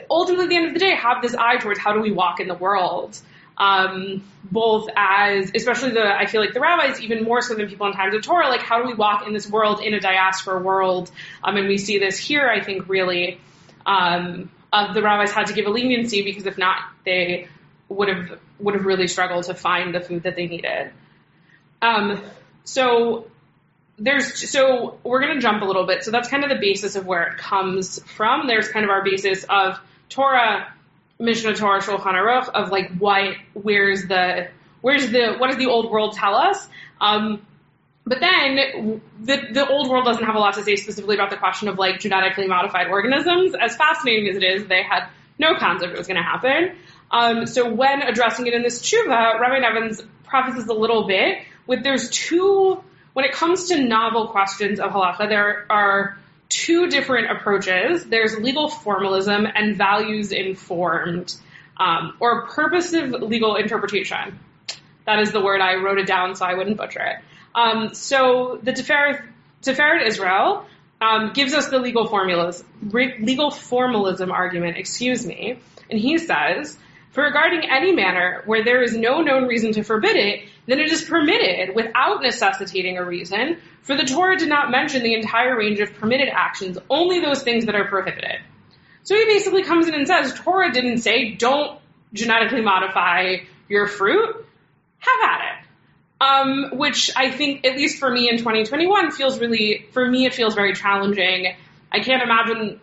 ultimately 0.09 0.45
at 0.45 0.49
the 0.49 0.55
end 0.55 0.67
of 0.67 0.73
the 0.73 0.79
day 0.79 0.95
have 0.95 1.21
this 1.21 1.35
eye 1.35 1.57
towards 1.57 1.79
how 1.79 1.93
do 1.93 2.01
we 2.01 2.11
walk 2.11 2.39
in 2.39 2.47
the 2.47 2.55
world. 2.55 3.17
Um, 3.57 4.23
both 4.43 4.89
as, 4.95 5.51
especially 5.53 5.91
the, 5.91 6.03
I 6.03 6.25
feel 6.25 6.41
like 6.41 6.53
the 6.53 6.59
rabbis, 6.59 6.99
even 7.01 7.23
more 7.23 7.41
so 7.41 7.53
than 7.53 7.67
people 7.67 7.85
in 7.87 7.93
times 7.93 8.15
of 8.15 8.23
Torah, 8.23 8.49
like 8.49 8.61
how 8.61 8.81
do 8.81 8.87
we 8.87 8.95
walk 8.95 9.27
in 9.27 9.33
this 9.33 9.47
world, 9.47 9.81
in 9.81 9.93
a 9.93 9.99
diaspora 9.99 10.59
world? 10.59 11.11
Um, 11.43 11.57
and 11.57 11.67
we 11.67 11.77
see 11.77 11.99
this 11.99 12.17
here, 12.17 12.47
I 12.47 12.63
think, 12.63 12.89
really, 12.89 13.39
um, 13.85 14.49
the 14.71 15.01
rabbis 15.01 15.31
had 15.31 15.47
to 15.47 15.53
give 15.53 15.67
a 15.67 15.69
leniency 15.69 16.23
because 16.23 16.45
if 16.45 16.57
not, 16.57 16.79
they 17.05 17.49
would 17.89 18.07
have, 18.07 18.39
would 18.59 18.73
have 18.73 18.85
really 18.85 19.07
struggled 19.07 19.43
to 19.43 19.53
find 19.53 19.93
the 19.93 19.99
food 19.99 20.23
that 20.23 20.35
they 20.35 20.47
needed. 20.47 20.91
Um, 21.81 22.21
so 22.63 23.30
there's 24.01 24.49
so 24.49 24.97
we're 25.03 25.21
going 25.21 25.35
to 25.35 25.41
jump 25.41 25.61
a 25.61 25.65
little 25.65 25.85
bit. 25.85 26.03
So 26.03 26.11
that's 26.11 26.27
kind 26.27 26.43
of 26.43 26.49
the 26.49 26.59
basis 26.59 26.95
of 26.95 27.05
where 27.05 27.23
it 27.23 27.37
comes 27.37 28.03
from. 28.15 28.47
There's 28.47 28.67
kind 28.67 28.83
of 28.83 28.89
our 28.89 29.03
basis 29.03 29.45
of 29.47 29.79
Torah, 30.09 30.73
Mishnah 31.19 31.55
Torah, 31.55 31.81
Shulchan 31.81 32.13
Aruch 32.13 32.49
of 32.49 32.71
like 32.71 32.97
what 32.97 33.35
where's 33.53 34.07
the 34.07 34.49
where's 34.81 35.11
the 35.11 35.35
what 35.37 35.51
does 35.51 35.57
the 35.57 35.67
old 35.67 35.91
world 35.91 36.13
tell 36.13 36.35
us? 36.35 36.67
Um, 36.99 37.45
but 38.05 38.19
then 38.19 39.01
the 39.21 39.47
the 39.51 39.67
old 39.67 39.89
world 39.89 40.05
doesn't 40.05 40.23
have 40.23 40.35
a 40.35 40.39
lot 40.39 40.55
to 40.55 40.63
say 40.63 40.75
specifically 40.77 41.15
about 41.15 41.29
the 41.29 41.37
question 41.37 41.67
of 41.67 41.77
like 41.77 41.99
genetically 41.99 42.47
modified 42.47 42.87
organisms. 42.87 43.53
As 43.59 43.75
fascinating 43.75 44.27
as 44.29 44.35
it 44.35 44.43
is, 44.43 44.67
they 44.67 44.81
had 44.81 45.07
no 45.37 45.55
concept 45.59 45.93
it 45.93 45.97
was 45.97 46.07
going 46.07 46.17
to 46.17 46.23
happen. 46.23 46.75
Um, 47.11 47.45
so 47.45 47.71
when 47.71 48.01
addressing 48.01 48.47
it 48.47 48.53
in 48.53 48.63
this 48.63 48.81
tshuva, 48.81 49.39
Rabbi 49.39 49.59
Nevins 49.59 50.01
prefaces 50.23 50.67
a 50.67 50.73
little 50.73 51.07
bit 51.07 51.39
with 51.67 51.83
there's 51.83 52.09
two 52.09 52.83
when 53.13 53.25
it 53.25 53.33
comes 53.33 53.69
to 53.69 53.83
novel 53.83 54.27
questions 54.27 54.79
of 54.79 54.91
halacha, 54.91 55.27
there 55.29 55.65
are 55.69 56.17
two 56.49 56.87
different 56.87 57.31
approaches. 57.31 58.05
There's 58.05 58.37
legal 58.37 58.69
formalism 58.69 59.47
and 59.53 59.77
values 59.77 60.31
informed, 60.31 61.33
um, 61.77 62.15
or 62.19 62.47
purposive 62.47 63.11
legal 63.11 63.55
interpretation. 63.55 64.39
That 65.05 65.19
is 65.19 65.31
the 65.31 65.41
word 65.41 65.61
I 65.61 65.75
wrote 65.75 65.97
it 65.97 66.07
down 66.07 66.35
so 66.35 66.45
I 66.45 66.53
wouldn't 66.53 66.77
butcher 66.77 67.01
it. 67.01 67.17
Um, 67.55 67.93
so 67.93 68.59
the 68.61 68.71
Tiferet, 68.71 70.07
Israel 70.07 70.65
um, 71.01 71.31
gives 71.33 71.53
us 71.53 71.69
the 71.69 71.79
legal 71.79 72.07
formulas, 72.07 72.63
legal 72.81 73.51
formalism 73.51 74.31
argument, 74.31 74.77
excuse 74.77 75.25
me, 75.25 75.59
and 75.89 75.99
he 75.99 76.17
says, 76.17 76.77
for 77.11 77.23
regarding 77.23 77.69
any 77.69 77.91
manner 77.91 78.41
where 78.45 78.63
there 78.63 78.81
is 78.81 78.95
no 78.95 79.21
known 79.21 79.47
reason 79.47 79.73
to 79.73 79.83
forbid 79.83 80.15
it, 80.15 80.47
then 80.65 80.79
it 80.79 80.91
is 80.91 81.03
permitted 81.03 81.75
without 81.75 82.21
necessitating 82.21 82.97
a 82.97 83.05
reason, 83.05 83.57
for 83.81 83.97
the 83.97 84.03
Torah 84.03 84.37
did 84.37 84.49
not 84.49 84.71
mention 84.71 85.03
the 85.03 85.13
entire 85.13 85.57
range 85.57 85.79
of 85.79 85.93
permitted 85.95 86.29
actions, 86.29 86.77
only 86.89 87.19
those 87.19 87.43
things 87.43 87.65
that 87.65 87.75
are 87.75 87.85
prohibited. 87.85 88.39
So 89.03 89.15
he 89.15 89.25
basically 89.25 89.63
comes 89.63 89.87
in 89.87 89.93
and 89.93 90.07
says, 90.07 90.33
Torah 90.33 90.71
didn't 90.71 90.99
say, 90.99 91.33
don't 91.33 91.79
genetically 92.13 92.61
modify 92.61 93.37
your 93.67 93.87
fruit, 93.87 94.45
have 94.99 95.29
at 95.29 95.41
it. 95.41 95.57
Um, 96.21 96.77
which 96.77 97.09
I 97.15 97.31
think, 97.31 97.65
at 97.65 97.75
least 97.75 97.97
for 97.97 98.09
me 98.09 98.29
in 98.29 98.37
2021, 98.37 99.11
feels 99.11 99.39
really, 99.39 99.87
for 99.91 100.07
me, 100.07 100.27
it 100.27 100.35
feels 100.35 100.53
very 100.53 100.75
challenging. 100.75 101.55
I 101.91 101.99
can't 101.99 102.21
imagine 102.21 102.79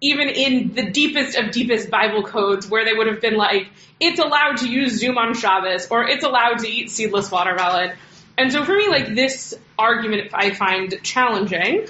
even 0.00 0.28
in 0.28 0.74
the 0.74 0.90
deepest 0.90 1.36
of 1.36 1.50
deepest 1.50 1.90
Bible 1.90 2.22
codes 2.22 2.68
where 2.68 2.84
they 2.84 2.92
would 2.92 3.06
have 3.06 3.20
been 3.20 3.36
like, 3.36 3.68
it's 4.00 4.18
allowed 4.18 4.58
to 4.58 4.68
use 4.68 4.98
Zoom 4.98 5.16
on 5.18 5.34
Shabbos 5.34 5.88
or 5.90 6.06
it's 6.06 6.24
allowed 6.24 6.58
to 6.58 6.68
eat 6.68 6.90
seedless 6.90 7.30
watermelon. 7.30 7.96
And 8.36 8.52
so 8.52 8.64
for 8.64 8.76
me, 8.76 8.88
like 8.88 9.14
this 9.14 9.54
argument 9.78 10.30
I 10.34 10.50
find 10.52 10.94
challenging. 11.02 11.86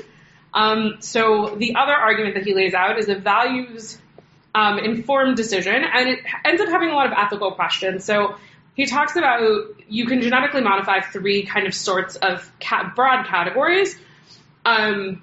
Um, 0.52 0.96
so 1.00 1.57
the 1.59 1.74
other 1.76 1.92
argument 1.92 2.35
that 2.35 2.44
he 2.44 2.55
lays 2.55 2.74
out 2.74 2.98
is 2.98 3.09
a 3.09 3.16
values 3.16 3.98
um, 4.55 4.78
informed 4.78 5.37
decision, 5.37 5.74
and 5.74 6.09
it 6.09 6.20
ends 6.44 6.61
up 6.61 6.68
having 6.68 6.90
a 6.90 6.94
lot 6.94 7.07
of 7.07 7.12
ethical 7.16 7.52
questions. 7.52 8.05
So 8.05 8.37
he 8.74 8.87
talks 8.87 9.16
about 9.16 9.40
you 9.88 10.07
can 10.07 10.20
genetically 10.20 10.62
modify 10.62 11.00
three 11.00 11.44
kind 11.44 11.66
of 11.66 11.74
sorts 11.74 12.16
of 12.16 12.50
broad 12.94 13.26
categories. 13.26 13.96
Um, 14.64 15.22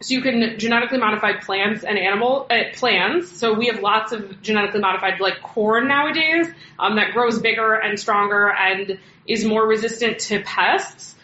so 0.00 0.12
you 0.12 0.20
can 0.20 0.58
genetically 0.58 0.98
modify 0.98 1.32
plants 1.34 1.82
and 1.82 1.98
animal 1.98 2.46
uh, 2.50 2.74
plants. 2.74 3.38
So 3.38 3.54
we 3.54 3.68
have 3.68 3.80
lots 3.80 4.12
of 4.12 4.42
genetically 4.42 4.80
modified 4.80 5.20
like 5.20 5.42
corn 5.42 5.88
nowadays 5.88 6.48
um, 6.78 6.96
that 6.96 7.12
grows 7.12 7.38
bigger 7.38 7.74
and 7.74 7.98
stronger 7.98 8.50
and 8.50 8.98
is 9.26 9.44
more 9.44 9.66
resistant 9.66 10.18
to 10.20 10.42
pests. 10.42 11.14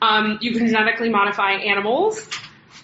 Um, 0.00 0.38
you 0.40 0.52
can 0.52 0.66
genetically 0.66 1.10
modify 1.10 1.52
animals. 1.52 2.26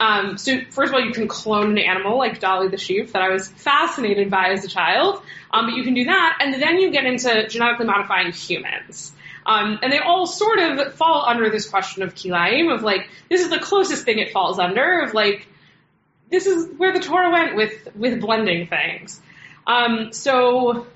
Um, 0.00 0.38
so 0.38 0.60
first 0.70 0.90
of 0.90 0.94
all, 0.94 1.04
you 1.04 1.12
can 1.12 1.26
clone 1.26 1.72
an 1.72 1.78
animal 1.78 2.18
like 2.18 2.40
Dolly 2.40 2.68
the 2.68 2.76
sheep 2.76 3.12
that 3.12 3.22
I 3.22 3.30
was 3.30 3.48
fascinated 3.48 4.30
by 4.30 4.50
as 4.50 4.64
a 4.64 4.68
child. 4.68 5.22
Um, 5.50 5.66
but 5.66 5.74
you 5.74 5.82
can 5.82 5.94
do 5.94 6.04
that, 6.04 6.38
and 6.40 6.62
then 6.62 6.78
you 6.78 6.90
get 6.90 7.04
into 7.06 7.48
genetically 7.48 7.86
modifying 7.86 8.32
humans. 8.32 9.12
Um, 9.48 9.78
and 9.82 9.90
they 9.90 9.98
all 9.98 10.26
sort 10.26 10.58
of 10.58 10.92
fall 10.92 11.24
under 11.26 11.48
this 11.48 11.66
question 11.66 12.02
of 12.02 12.14
kilaim, 12.14 12.70
of 12.70 12.82
like, 12.82 13.08
this 13.30 13.40
is 13.40 13.48
the 13.48 13.58
closest 13.58 14.04
thing 14.04 14.18
it 14.18 14.30
falls 14.30 14.58
under, 14.58 15.00
of 15.00 15.14
like, 15.14 15.48
this 16.30 16.44
is 16.44 16.68
where 16.76 16.92
the 16.92 17.00
Torah 17.00 17.30
went 17.30 17.56
with, 17.56 17.96
with 17.96 18.20
blending 18.20 18.66
things. 18.66 19.18
Um, 19.66 20.12
so, 20.12 20.86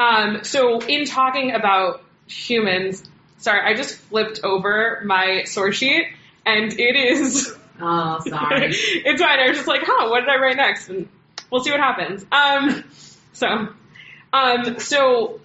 um, 0.00 0.40
so 0.42 0.80
in 0.80 1.04
talking 1.04 1.52
about 1.52 2.02
humans, 2.26 3.08
sorry, 3.38 3.60
I 3.60 3.76
just 3.76 3.94
flipped 3.94 4.40
over 4.42 5.02
my 5.04 5.44
source 5.44 5.76
sheet, 5.76 6.08
and 6.44 6.72
it 6.72 6.96
is. 6.96 7.54
Oh, 7.82 8.20
sorry. 8.28 8.66
it's 8.74 9.22
fine. 9.22 9.38
I 9.38 9.48
was 9.48 9.56
just 9.56 9.66
like, 9.66 9.80
huh, 9.82 10.10
what 10.10 10.20
did 10.20 10.28
I 10.28 10.36
write 10.36 10.56
next? 10.56 10.90
And 10.90 11.08
we'll 11.50 11.64
see 11.64 11.70
what 11.70 11.80
happens. 11.80 12.26
Um, 12.30 12.84
so, 13.32 13.68
um, 14.34 14.78
so 14.78 15.40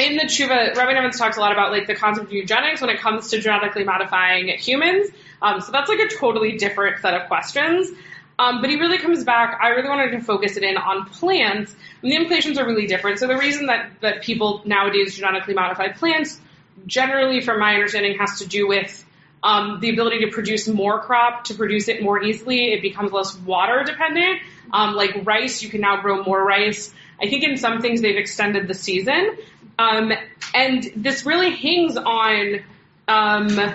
in 0.00 0.16
the 0.16 0.24
Tshuva, 0.24 0.74
Rabbi 0.74 0.92
Nevins 0.92 1.18
talks 1.18 1.36
a 1.36 1.40
lot 1.40 1.52
about 1.52 1.70
like 1.70 1.86
the 1.86 1.94
concept 1.94 2.28
of 2.28 2.32
eugenics 2.32 2.80
when 2.80 2.90
it 2.90 3.00
comes 3.00 3.30
to 3.30 3.40
genetically 3.40 3.84
modifying 3.84 4.48
humans. 4.58 5.10
Um, 5.42 5.60
so 5.60 5.72
that's 5.72 5.88
like 5.88 6.00
a 6.00 6.08
totally 6.08 6.56
different 6.56 7.00
set 7.00 7.14
of 7.14 7.28
questions. 7.28 7.90
Um, 8.38 8.62
but 8.62 8.70
he 8.70 8.76
really 8.76 8.96
comes 8.96 9.22
back. 9.22 9.58
I 9.62 9.68
really 9.68 9.88
wanted 9.88 10.12
to 10.12 10.20
focus 10.20 10.56
it 10.56 10.62
in 10.62 10.78
on 10.78 11.04
plants. 11.04 11.74
And 12.02 12.10
the 12.10 12.16
implications 12.16 12.58
are 12.58 12.66
really 12.66 12.86
different. 12.86 13.18
So 13.18 13.26
the 13.26 13.36
reason 13.36 13.66
that 13.66 13.90
that 14.00 14.22
people 14.22 14.62
nowadays 14.64 15.14
genetically 15.14 15.52
modify 15.52 15.88
plants, 15.88 16.40
generally, 16.86 17.42
from 17.42 17.60
my 17.60 17.74
understanding, 17.74 18.16
has 18.18 18.38
to 18.38 18.48
do 18.48 18.66
with 18.66 19.04
um, 19.42 19.80
the 19.80 19.90
ability 19.90 20.20
to 20.24 20.28
produce 20.28 20.66
more 20.68 21.00
crop, 21.00 21.44
to 21.44 21.54
produce 21.54 21.88
it 21.88 22.02
more 22.02 22.22
easily. 22.22 22.72
It 22.72 22.80
becomes 22.80 23.12
less 23.12 23.36
water 23.36 23.84
dependent. 23.84 24.40
Um, 24.72 24.94
like 24.94 25.20
rice, 25.24 25.62
you 25.62 25.68
can 25.68 25.82
now 25.82 26.00
grow 26.00 26.22
more 26.22 26.42
rice. 26.42 26.94
I 27.22 27.28
think 27.28 27.44
in 27.44 27.56
some 27.56 27.80
things 27.80 28.00
they've 28.00 28.16
extended 28.16 28.68
the 28.68 28.74
season. 28.74 29.36
Um, 29.78 30.12
and 30.54 30.90
this 30.96 31.24
really 31.24 31.54
hangs 31.56 31.96
on, 31.96 32.60
um, 33.08 33.74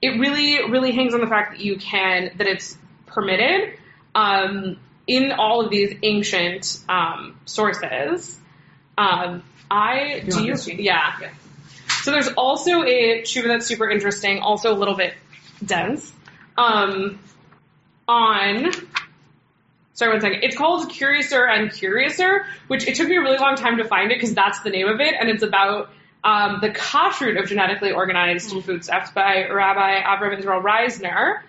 it 0.00 0.20
really, 0.20 0.70
really 0.70 0.92
hangs 0.92 1.14
on 1.14 1.20
the 1.20 1.26
fact 1.26 1.52
that 1.52 1.60
you 1.60 1.76
can, 1.76 2.30
that 2.36 2.46
it's 2.46 2.76
permitted, 3.06 3.78
um, 4.14 4.78
in 5.06 5.32
all 5.32 5.64
of 5.64 5.70
these 5.70 5.96
ancient, 6.02 6.78
um, 6.88 7.38
sources. 7.44 8.38
Um, 8.96 9.42
I, 9.70 10.22
do 10.28 10.44
you, 10.44 10.54
yeah. 10.66 11.14
yeah. 11.20 11.30
So 12.02 12.12
there's 12.12 12.28
also 12.28 12.82
a 12.82 13.22
tshuva 13.22 13.48
that's 13.48 13.66
super 13.66 13.90
interesting, 13.90 14.38
also 14.38 14.72
a 14.72 14.76
little 14.76 14.96
bit 14.96 15.14
dense, 15.64 16.12
um, 16.56 17.18
on 18.08 18.70
sorry 19.94 20.12
one 20.12 20.20
second. 20.20 20.42
It's 20.42 20.56
called 20.56 20.90
Curiouser 20.90 21.46
and 21.46 21.72
Curiouser, 21.72 22.46
which 22.68 22.86
it 22.86 22.94
took 22.94 23.08
me 23.08 23.16
a 23.16 23.20
really 23.20 23.38
long 23.38 23.56
time 23.56 23.78
to 23.78 23.84
find 23.84 24.10
it 24.12 24.16
because 24.16 24.34
that's 24.34 24.60
the 24.60 24.70
name 24.70 24.88
of 24.88 25.00
it, 25.00 25.14
and 25.18 25.28
it's 25.28 25.42
about 25.42 25.90
um, 26.22 26.58
the 26.60 26.70
kashrut 26.70 27.40
of 27.40 27.48
genetically 27.48 27.92
organized 27.92 28.50
mm-hmm. 28.50 28.60
foodstuffs 28.60 29.10
by 29.12 29.46
Rabbi 29.48 30.02
Avram 30.02 30.38
Israel 30.38 30.62
Reisner. 30.62 31.40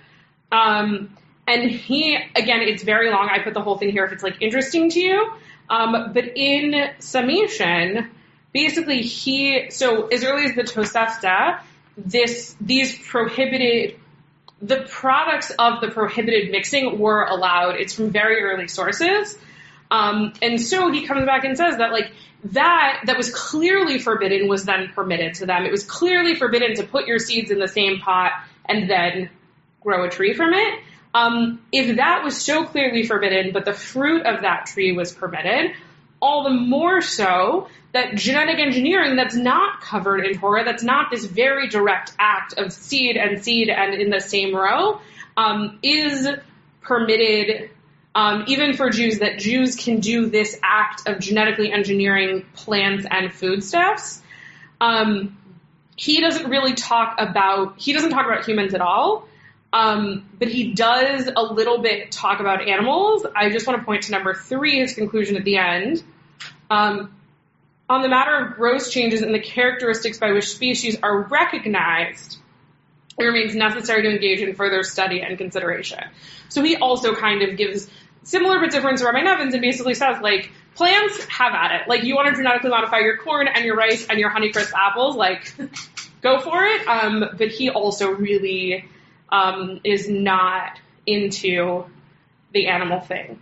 Um, 0.51 1.17
and 1.47 1.69
he, 1.69 2.15
again, 2.35 2.61
it's 2.61 2.83
very 2.83 3.09
long. 3.09 3.29
I 3.29 3.39
put 3.39 3.53
the 3.53 3.61
whole 3.61 3.77
thing 3.77 3.91
here 3.91 4.05
if 4.05 4.11
it's 4.11 4.23
like 4.23 4.41
interesting 4.41 4.89
to 4.91 4.99
you. 4.99 5.33
Um, 5.69 6.11
but 6.13 6.37
in 6.37 6.91
summation, 6.99 8.11
basically 8.53 9.01
he, 9.01 9.69
so 9.71 10.07
as 10.07 10.23
early 10.23 10.45
as 10.45 10.55
the 10.55 10.63
Tosefta, 10.63 11.61
this, 11.97 12.55
these 12.61 12.97
prohibited 13.07 13.95
the 14.61 14.85
products 14.87 15.51
of 15.57 15.81
the 15.81 15.89
prohibited 15.89 16.51
mixing 16.51 16.99
were 16.99 17.23
allowed. 17.23 17.75
It's 17.75 17.93
from 17.93 18.11
very 18.11 18.41
early 18.43 18.67
sources. 18.67 19.37
Um, 19.89 20.33
and 20.41 20.61
so 20.61 20.91
he 20.91 21.05
comes 21.05 21.25
back 21.25 21.43
and 21.43 21.57
says 21.57 21.77
that 21.77 21.91
like 21.91 22.11
that 22.45 23.01
that 23.05 23.17
was 23.17 23.29
clearly 23.29 23.99
forbidden 23.99 24.47
was 24.47 24.63
then 24.63 24.89
permitted 24.93 25.35
to 25.35 25.45
them. 25.45 25.65
It 25.65 25.71
was 25.71 25.83
clearly 25.83 26.35
forbidden 26.35 26.75
to 26.75 26.83
put 26.83 27.07
your 27.07 27.19
seeds 27.19 27.51
in 27.51 27.59
the 27.59 27.67
same 27.67 27.99
pot 27.99 28.31
and 28.65 28.89
then 28.89 29.29
grow 29.81 30.05
a 30.05 30.09
tree 30.09 30.33
from 30.33 30.53
it. 30.53 30.79
Um, 31.13 31.61
if 31.71 31.97
that 31.97 32.23
was 32.23 32.39
so 32.39 32.65
clearly 32.65 33.05
forbidden, 33.05 33.51
but 33.51 33.65
the 33.65 33.73
fruit 33.73 34.25
of 34.25 34.41
that 34.41 34.67
tree 34.67 34.93
was 34.93 35.11
permitted, 35.11 35.71
all 36.21 36.43
the 36.43 36.51
more 36.51 37.01
so 37.01 37.67
that 37.93 38.15
genetic 38.15 38.59
engineering 38.59 39.15
that's 39.15 39.35
not 39.35 39.81
covered 39.81 40.25
in 40.25 40.39
Torah, 40.39 40.63
that's 40.63 40.83
not 40.83 41.11
this 41.11 41.25
very 41.25 41.67
direct 41.67 42.13
act 42.17 42.53
of 42.57 42.71
seed 42.71 43.17
and 43.17 43.43
seed 43.43 43.69
and 43.69 43.93
in 43.93 44.09
the 44.09 44.21
same 44.21 44.55
row, 44.55 45.01
um, 45.35 45.79
is 45.83 46.27
permitted 46.81 47.69
um, 48.13 48.43
even 48.47 48.73
for 48.73 48.89
Jews, 48.89 49.19
that 49.19 49.39
Jews 49.39 49.75
can 49.75 49.99
do 49.99 50.29
this 50.29 50.59
act 50.61 51.07
of 51.07 51.19
genetically 51.19 51.71
engineering 51.71 52.45
plants 52.53 53.05
and 53.09 53.31
foodstuffs. 53.31 54.21
Um, 54.81 55.37
he 55.95 56.19
doesn't 56.19 56.49
really 56.49 56.73
talk 56.73 57.15
about 57.19 57.79
he 57.79 57.93
doesn't 57.93 58.09
talk 58.09 58.25
about 58.25 58.45
humans 58.45 58.73
at 58.73 58.81
all, 58.81 59.27
um, 59.71 60.29
but 60.37 60.49
he 60.49 60.73
does 60.73 61.29
a 61.33 61.41
little 61.41 61.81
bit 61.81 62.11
talk 62.11 62.39
about 62.39 62.67
animals. 62.67 63.25
I 63.35 63.49
just 63.49 63.67
want 63.67 63.79
to 63.79 63.85
point 63.85 64.03
to 64.03 64.11
number 64.11 64.33
three, 64.33 64.79
his 64.79 64.93
conclusion 64.93 65.37
at 65.37 65.45
the 65.45 65.57
end. 65.57 66.03
Um, 66.71 67.13
on 67.89 68.01
the 68.01 68.07
matter 68.07 68.33
of 68.33 68.55
gross 68.55 68.89
changes 68.89 69.21
in 69.21 69.33
the 69.33 69.41
characteristics 69.41 70.17
by 70.17 70.31
which 70.31 70.47
species 70.47 70.97
are 71.03 71.23
recognized, 71.23 72.37
it 73.19 73.23
remains 73.25 73.53
necessary 73.53 74.03
to 74.03 74.09
engage 74.09 74.39
in 74.39 74.55
further 74.55 74.81
study 74.81 75.21
and 75.21 75.37
consideration. 75.37 75.99
So 76.47 76.63
he 76.63 76.77
also 76.77 77.13
kind 77.13 77.41
of 77.41 77.57
gives 77.57 77.89
similar 78.23 78.59
but 78.61 78.71
different 78.71 78.99
to 78.99 79.05
Rabbi 79.05 79.21
Nevins 79.21 79.53
and 79.53 79.61
basically 79.61 79.95
says 79.95 80.21
like 80.21 80.49
plants 80.75 81.25
have 81.25 81.53
at 81.53 81.81
it. 81.81 81.89
Like 81.89 82.03
you 82.03 82.15
want 82.15 82.29
to 82.29 82.35
genetically 82.35 82.69
modify 82.69 82.99
your 82.99 83.17
corn 83.17 83.49
and 83.53 83.65
your 83.65 83.75
rice 83.75 84.07
and 84.09 84.17
your 84.17 84.31
Honeycrisp 84.31 84.71
apples, 84.73 85.17
like 85.17 85.53
go 86.21 86.39
for 86.39 86.63
it. 86.63 86.87
Um, 86.87 87.25
but 87.37 87.49
he 87.49 87.69
also 87.69 88.11
really 88.11 88.85
um, 89.29 89.81
is 89.83 90.07
not 90.07 90.79
into 91.05 91.83
the 92.53 92.67
animal 92.67 93.01
thing. 93.01 93.41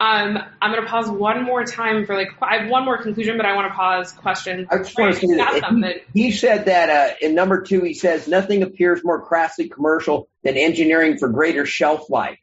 Um, 0.00 0.38
I'm 0.62 0.72
going 0.72 0.82
to 0.82 0.88
pause 0.88 1.10
one 1.10 1.44
more 1.44 1.64
time 1.64 2.06
for 2.06 2.14
like 2.14 2.30
I 2.40 2.58
have 2.58 2.70
one 2.70 2.86
more 2.86 3.02
conclusion, 3.02 3.36
but 3.36 3.44
I 3.44 3.54
want 3.54 3.70
to 3.70 3.76
pause 3.76 4.12
questions. 4.12 4.66
I 4.70 4.78
just 4.78 4.98
want 4.98 5.14
to 5.14 5.20
say 5.20 6.02
he, 6.14 6.22
he, 6.22 6.32
said 6.32 6.64
that 6.64 6.88
uh, 6.88 7.14
in 7.20 7.34
number 7.34 7.60
two, 7.60 7.82
he 7.82 7.92
says 7.92 8.26
nothing 8.26 8.62
appears 8.62 9.04
more 9.04 9.22
crassly 9.26 9.68
commercial 9.68 10.30
than 10.42 10.56
engineering 10.56 11.18
for 11.18 11.28
greater 11.28 11.66
shelf 11.66 12.08
life 12.08 12.38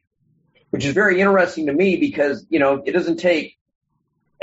which 0.70 0.86
is 0.86 0.94
very 0.94 1.20
interesting 1.20 1.68
to 1.68 1.74
me 1.74 1.98
because, 1.98 2.46
you 2.50 2.60
know, 2.60 2.82
it 2.86 2.92
doesn't 2.92 3.18
take, 3.18 3.58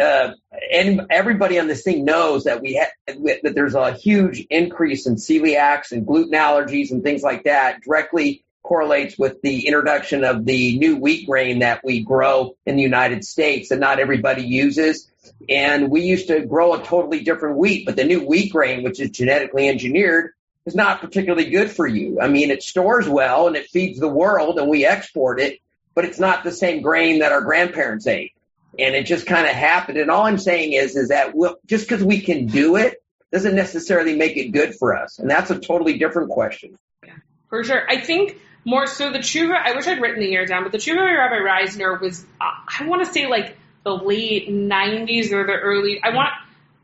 uh, 0.00 0.30
and 0.72 1.02
everybody 1.10 1.58
on 1.58 1.68
this 1.68 1.82
thing 1.82 2.04
knows 2.04 2.44
that 2.44 2.60
we 2.60 2.74
have, 2.74 2.88
that 3.06 3.52
there's 3.54 3.74
a 3.74 3.92
huge 3.92 4.44
increase 4.50 5.06
in 5.06 5.16
celiacs 5.16 5.92
and 5.92 6.06
gluten 6.06 6.32
allergies 6.32 6.90
and 6.90 7.02
things 7.02 7.22
like 7.22 7.44
that 7.44 7.82
directly 7.82 8.43
correlates 8.64 9.16
with 9.16 9.40
the 9.42 9.66
introduction 9.66 10.24
of 10.24 10.44
the 10.44 10.78
new 10.78 10.96
wheat 10.96 11.26
grain 11.26 11.60
that 11.60 11.84
we 11.84 12.00
grow 12.00 12.56
in 12.66 12.76
the 12.76 12.82
United 12.82 13.24
States 13.24 13.68
that 13.68 13.78
not 13.78 14.00
everybody 14.00 14.42
uses. 14.42 15.08
And 15.48 15.90
we 15.90 16.00
used 16.00 16.28
to 16.28 16.44
grow 16.44 16.74
a 16.74 16.82
totally 16.82 17.22
different 17.22 17.58
wheat, 17.58 17.84
but 17.86 17.94
the 17.94 18.04
new 18.04 18.26
wheat 18.26 18.52
grain, 18.52 18.82
which 18.82 19.00
is 19.00 19.10
genetically 19.10 19.68
engineered, 19.68 20.32
is 20.64 20.74
not 20.74 21.02
particularly 21.02 21.50
good 21.50 21.70
for 21.70 21.86
you. 21.86 22.20
I 22.20 22.28
mean, 22.28 22.50
it 22.50 22.62
stores 22.62 23.06
well 23.06 23.46
and 23.46 23.54
it 23.54 23.68
feeds 23.68 24.00
the 24.00 24.08
world 24.08 24.58
and 24.58 24.68
we 24.68 24.86
export 24.86 25.40
it, 25.40 25.60
but 25.94 26.06
it's 26.06 26.18
not 26.18 26.42
the 26.42 26.52
same 26.52 26.80
grain 26.80 27.18
that 27.18 27.32
our 27.32 27.42
grandparents 27.42 28.06
ate. 28.06 28.32
And 28.78 28.94
it 28.94 29.04
just 29.04 29.26
kind 29.26 29.46
of 29.46 29.52
happened. 29.52 29.98
And 29.98 30.10
all 30.10 30.24
I'm 30.24 30.38
saying 30.38 30.72
is, 30.72 30.96
is 30.96 31.10
that 31.10 31.34
we'll, 31.34 31.56
just 31.66 31.86
because 31.86 32.02
we 32.02 32.20
can 32.20 32.46
do 32.46 32.76
it 32.76 33.02
doesn't 33.30 33.54
necessarily 33.54 34.16
make 34.16 34.38
it 34.38 34.52
good 34.52 34.74
for 34.74 34.96
us. 34.96 35.18
And 35.18 35.30
that's 35.30 35.50
a 35.50 35.58
totally 35.58 35.98
different 35.98 36.30
question. 36.30 36.78
Yeah, 37.04 37.12
for 37.50 37.62
sure. 37.62 37.84
I 37.88 38.00
think 38.00 38.38
more 38.64 38.86
so 38.86 39.12
the 39.12 39.18
tshuva, 39.18 39.54
I 39.54 39.74
wish 39.74 39.86
I'd 39.86 40.00
written 40.00 40.20
the 40.20 40.28
year 40.28 40.46
down, 40.46 40.62
but 40.62 40.72
the 40.72 40.78
tshuva 40.78 40.96
by 40.96 41.12
Rabbi 41.12 41.36
Reisner 41.36 42.00
was, 42.00 42.24
uh, 42.40 42.50
I 42.80 42.86
want 42.86 43.04
to 43.04 43.12
say 43.12 43.26
like 43.26 43.56
the 43.84 43.94
late 43.94 44.48
90s 44.48 45.32
or 45.32 45.46
the 45.46 45.52
early, 45.52 46.00
I 46.02 46.14
want, 46.14 46.30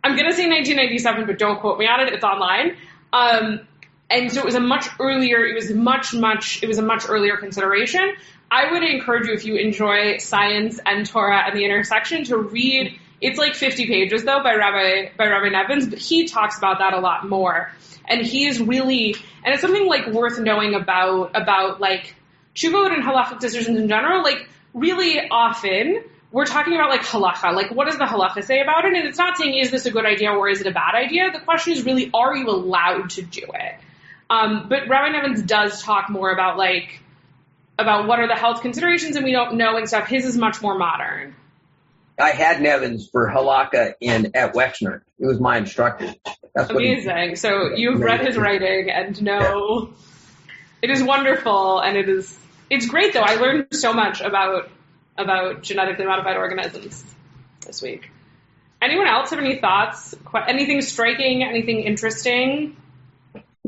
I'm 0.05 0.17
going 0.17 0.29
to 0.29 0.37
say 0.37 0.49
1997, 0.49 1.27
but 1.27 1.39
don't 1.39 1.61
quote 1.61 1.79
me 1.79 1.87
on 1.87 2.01
it. 2.01 2.13
It's 2.13 2.25
online. 2.25 2.77
Um, 3.13 3.61
and 4.11 4.31
so 4.33 4.41
it 4.41 4.45
was 4.45 4.55
a 4.55 4.61
much 4.61 4.89
earlier, 4.99 5.45
it 5.45 5.55
was 5.55 5.71
much, 5.71 6.13
much, 6.13 6.63
it 6.63 6.67
was 6.67 6.79
a 6.79 6.83
much 6.83 7.05
earlier 7.09 7.37
consideration. 7.37 8.15
I 8.51 8.73
would 8.73 8.83
encourage 8.83 9.29
you 9.29 9.35
if 9.35 9.45
you 9.45 9.57
enjoy 9.57 10.19
science 10.19 10.81
and 10.85 11.07
Torah 11.07 11.45
and 11.47 11.57
the 11.57 11.65
intersection 11.65 12.25
to 12.25 12.37
read. 12.37 12.99
It's 13.21 13.39
like 13.39 13.55
50 13.55 13.87
pages 13.87 14.25
though 14.25 14.43
by 14.43 14.55
Rabbi 14.55 15.11
by 15.17 15.27
Rabbi 15.27 15.49
Nevins, 15.51 15.89
but 15.89 15.99
he 15.99 16.27
talks 16.27 16.57
about 16.57 16.79
that 16.79 16.95
a 16.95 17.01
lot 17.01 17.29
more. 17.29 17.73
And 18.09 18.25
he's 18.25 18.61
really, 18.61 19.15
and 19.45 19.53
it's 19.53 19.61
something 19.61 19.87
like 19.87 20.09
worth 20.09 20.39
knowing 20.39 20.75
about 20.75 21.33
about 21.35 21.81
like 21.81 22.15
tshuvot 22.55 22.93
and 22.93 23.03
halachic 23.03 23.39
decisions 23.39 23.79
in 23.79 23.89
general. 23.89 24.23
Like 24.23 24.49
really 24.75 25.29
often 25.31 26.03
we're 26.33 26.47
talking 26.47 26.75
about 26.75 26.91
like 26.91 27.03
halacha, 27.03 27.55
like 27.55 27.71
what 27.73 27.87
does 27.87 27.99
the 27.99 28.05
halacha 28.05 28.43
say 28.43 28.61
about 28.61 28.85
it? 28.85 28.95
And 28.95 29.07
it's 29.07 29.19
not 29.19 29.37
saying 29.37 29.59
is 29.59 29.71
this 29.71 29.85
a 29.87 29.91
good 29.91 30.07
idea 30.07 30.31
or 30.31 30.49
is 30.49 30.61
it 30.61 30.67
a 30.67 30.73
bad 30.73 30.95
idea. 30.95 31.31
The 31.33 31.41
question 31.41 31.75
is 31.75 31.85
really 31.85 32.11
are 32.15 32.35
you 32.35 32.49
allowed 32.49 33.11
to 33.11 33.23
do 33.23 33.43
it? 33.43 33.75
Um, 34.31 34.67
but 34.69 34.89
Rabbi 34.89 35.11
Nevins 35.11 35.43
does 35.43 35.83
talk 35.83 36.09
more 36.09 36.31
about 36.31 36.57
like 36.57 37.01
about 37.79 38.07
what 38.07 38.19
are 38.19 38.29
the 38.29 38.37
health 38.37 38.63
considerations 38.63 39.17
and 39.17 39.25
we 39.25 39.33
don't 39.33 39.57
know 39.57 39.77
and 39.77 39.89
stuff. 39.89 40.07
His 40.07 40.25
is 40.25 40.37
much 40.37 40.63
more 40.63 40.79
modern. 40.79 41.35
I 42.21 42.31
had 42.31 42.61
Nevins 42.61 43.09
for 43.11 43.29
Halakha 43.29 43.95
in 44.01 44.33
at 44.35 44.55
Wexner. 44.55 45.03
He 45.19 45.27
was 45.27 45.41
my 45.41 45.59
instructor. 45.59 46.15
That's 46.55 46.71
amazing. 46.71 47.31
He, 47.31 47.37
so 47.37 47.75
you've 47.75 48.01
read 48.01 48.21
his 48.21 48.37
writing 48.37 48.91
and 48.91 49.21
know 49.23 49.89
yeah. 49.89 50.55
it 50.83 50.91
is 50.91 51.03
wonderful 51.03 51.81
and 51.81 51.97
it 51.97 52.09
is 52.09 52.37
it's 52.69 52.87
great 52.87 53.13
though. 53.13 53.23
I 53.23 53.35
learned 53.37 53.69
so 53.73 53.93
much 53.93 54.21
about 54.21 54.71
about 55.17 55.63
genetically 55.63 56.07
modified 56.07 56.37
organisms 56.37 57.03
this 57.67 57.83
week. 57.83 58.11
Anyone 58.83 59.07
else 59.07 59.31
have 59.31 59.39
any 59.39 59.57
thoughts? 59.57 60.15
Anything 60.49 60.81
striking? 60.81 61.43
Anything 61.43 61.81
interesting? 61.81 62.77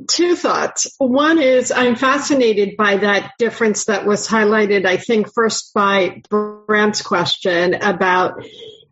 Two 0.09 0.37
thoughts. 0.37 0.95
One 0.99 1.41
is 1.41 1.73
I'm 1.73 1.97
fascinated 1.97 2.77
by 2.77 2.99
that 2.99 3.33
difference 3.38 3.87
that 3.87 4.07
was 4.07 4.29
highlighted, 4.29 4.87
I 4.87 4.97
think, 4.97 5.33
first 5.33 5.73
by 5.75 6.23
Brant's 6.29 7.03
question 7.03 7.75
about 7.75 8.45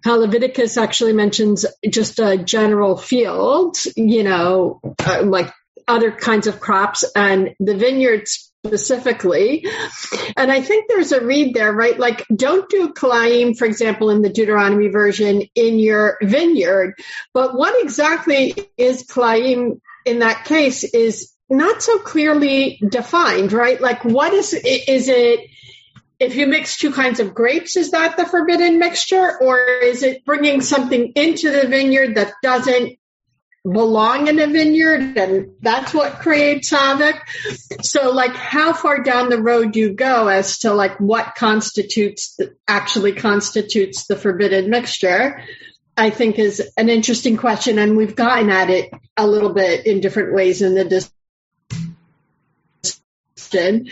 how 0.04 0.16
Leviticus 0.16 0.76
actually 0.76 1.12
mentions 1.12 1.66
just 1.88 2.18
a 2.18 2.38
general 2.38 2.96
field, 2.96 3.76
you 3.96 4.22
know, 4.22 4.80
uh, 5.04 5.22
like 5.24 5.52
other 5.86 6.10
kinds 6.12 6.46
of 6.46 6.60
crops 6.60 7.04
and 7.14 7.54
the 7.58 7.76
vineyard 7.76 8.26
specifically. 8.28 9.66
And 10.36 10.50
I 10.52 10.60
think 10.60 10.88
there's 10.88 11.12
a 11.12 11.24
read 11.24 11.54
there, 11.54 11.72
right? 11.72 11.98
Like 11.98 12.24
don't 12.34 12.68
do 12.68 12.92
Kalaim, 12.92 13.56
for 13.56 13.64
example, 13.64 14.10
in 14.10 14.22
the 14.22 14.28
Deuteronomy 14.28 14.88
version 14.88 15.42
in 15.54 15.78
your 15.78 16.18
vineyard. 16.22 16.94
But 17.34 17.54
what 17.54 17.82
exactly 17.82 18.54
is 18.76 19.06
Kalaim 19.06 19.80
in 20.04 20.20
that 20.20 20.44
case 20.44 20.84
is 20.84 21.32
not 21.48 21.82
so 21.82 21.98
clearly 21.98 22.80
defined, 22.86 23.52
right? 23.52 23.80
Like 23.80 24.04
what 24.04 24.32
is, 24.32 24.54
is 24.54 25.08
it, 25.08 25.40
if 26.18 26.36
you 26.36 26.46
mix 26.46 26.76
two 26.76 26.92
kinds 26.92 27.18
of 27.18 27.34
grapes, 27.34 27.76
is 27.76 27.92
that 27.92 28.16
the 28.16 28.26
forbidden 28.26 28.78
mixture? 28.78 29.38
Or 29.40 29.58
is 29.58 30.02
it 30.02 30.24
bringing 30.24 30.60
something 30.60 31.12
into 31.16 31.50
the 31.50 31.66
vineyard 31.66 32.16
that 32.16 32.34
doesn't 32.42 32.98
belong 33.64 34.28
in 34.28 34.38
a 34.40 34.46
vineyard 34.46 35.18
and 35.18 35.52
that's 35.60 35.92
what 35.92 36.20
creates 36.20 36.70
havoc. 36.70 37.16
So 37.82 38.10
like 38.10 38.34
how 38.34 38.72
far 38.72 39.02
down 39.02 39.28
the 39.28 39.42
road 39.42 39.76
you 39.76 39.92
go 39.92 40.28
as 40.28 40.60
to 40.60 40.72
like 40.72 40.98
what 40.98 41.34
constitutes 41.34 42.38
actually 42.66 43.12
constitutes 43.12 44.06
the 44.06 44.16
forbidden 44.16 44.70
mixture? 44.70 45.42
I 46.00 46.08
think 46.08 46.38
is 46.38 46.62
an 46.78 46.88
interesting 46.88 47.36
question, 47.36 47.78
and 47.78 47.94
we've 47.94 48.16
gotten 48.16 48.48
at 48.48 48.70
it 48.70 48.90
a 49.18 49.26
little 49.26 49.52
bit 49.52 49.86
in 49.86 50.00
different 50.00 50.32
ways 50.32 50.62
in 50.62 50.74
the 50.74 51.10
discussion. 52.82 53.90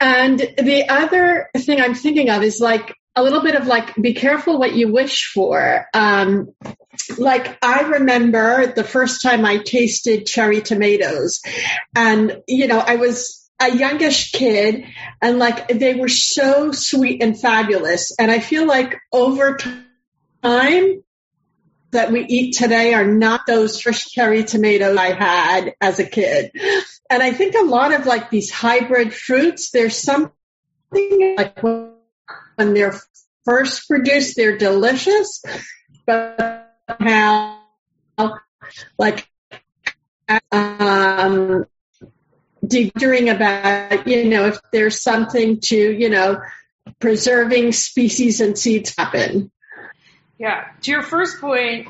And 0.00 0.38
the 0.38 0.86
other 0.88 1.48
thing 1.56 1.80
I'm 1.80 1.94
thinking 1.94 2.28
of 2.28 2.42
is 2.42 2.58
like 2.60 2.92
a 3.14 3.22
little 3.22 3.40
bit 3.40 3.54
of 3.54 3.68
like, 3.68 3.94
be 3.94 4.14
careful 4.14 4.58
what 4.58 4.74
you 4.74 4.92
wish 4.92 5.30
for. 5.32 5.86
Um, 5.94 6.54
like 7.18 7.56
I 7.62 7.82
remember 7.82 8.66
the 8.66 8.82
first 8.82 9.22
time 9.22 9.44
I 9.44 9.58
tasted 9.58 10.26
cherry 10.26 10.60
tomatoes, 10.60 11.40
and 11.94 12.42
you 12.48 12.66
know 12.66 12.80
I 12.80 12.96
was 12.96 13.48
a 13.62 13.70
youngish 13.70 14.32
kid, 14.32 14.86
and 15.22 15.38
like 15.38 15.68
they 15.68 15.94
were 15.94 16.08
so 16.08 16.72
sweet 16.72 17.22
and 17.22 17.40
fabulous, 17.40 18.12
and 18.18 18.28
I 18.28 18.40
feel 18.40 18.66
like 18.66 18.98
over 19.12 19.56
time 19.56 19.86
time 20.42 21.02
that 21.90 22.12
we 22.12 22.24
eat 22.24 22.56
today 22.56 22.94
are 22.94 23.06
not 23.06 23.46
those 23.46 23.80
fresh 23.80 24.06
cherry 24.08 24.44
tomatoes 24.44 24.96
I 24.96 25.12
had 25.12 25.74
as 25.80 25.98
a 25.98 26.06
kid. 26.06 26.52
And 27.08 27.22
I 27.22 27.32
think 27.32 27.54
a 27.56 27.64
lot 27.64 27.92
of 27.92 28.06
like 28.06 28.30
these 28.30 28.50
hybrid 28.50 29.12
fruits, 29.12 29.70
there's 29.70 29.96
something 29.96 30.34
like 31.36 31.60
when 31.62 31.94
they're 32.56 32.98
first 33.44 33.88
produced, 33.88 34.36
they're 34.36 34.58
delicious, 34.58 35.42
but 36.06 36.68
how 37.00 37.58
like 38.98 39.26
um, 40.52 41.66
wondering 42.62 43.28
about, 43.28 44.06
you 44.06 44.24
know, 44.26 44.46
if 44.46 44.58
there's 44.72 45.02
something 45.02 45.60
to, 45.60 45.76
you 45.76 46.08
know, 46.08 46.40
preserving 46.98 47.72
species 47.72 48.40
and 48.40 48.56
seeds 48.56 48.94
happen. 48.96 49.50
Yeah. 50.40 50.68
To 50.82 50.90
your 50.90 51.02
first 51.02 51.38
point, 51.38 51.88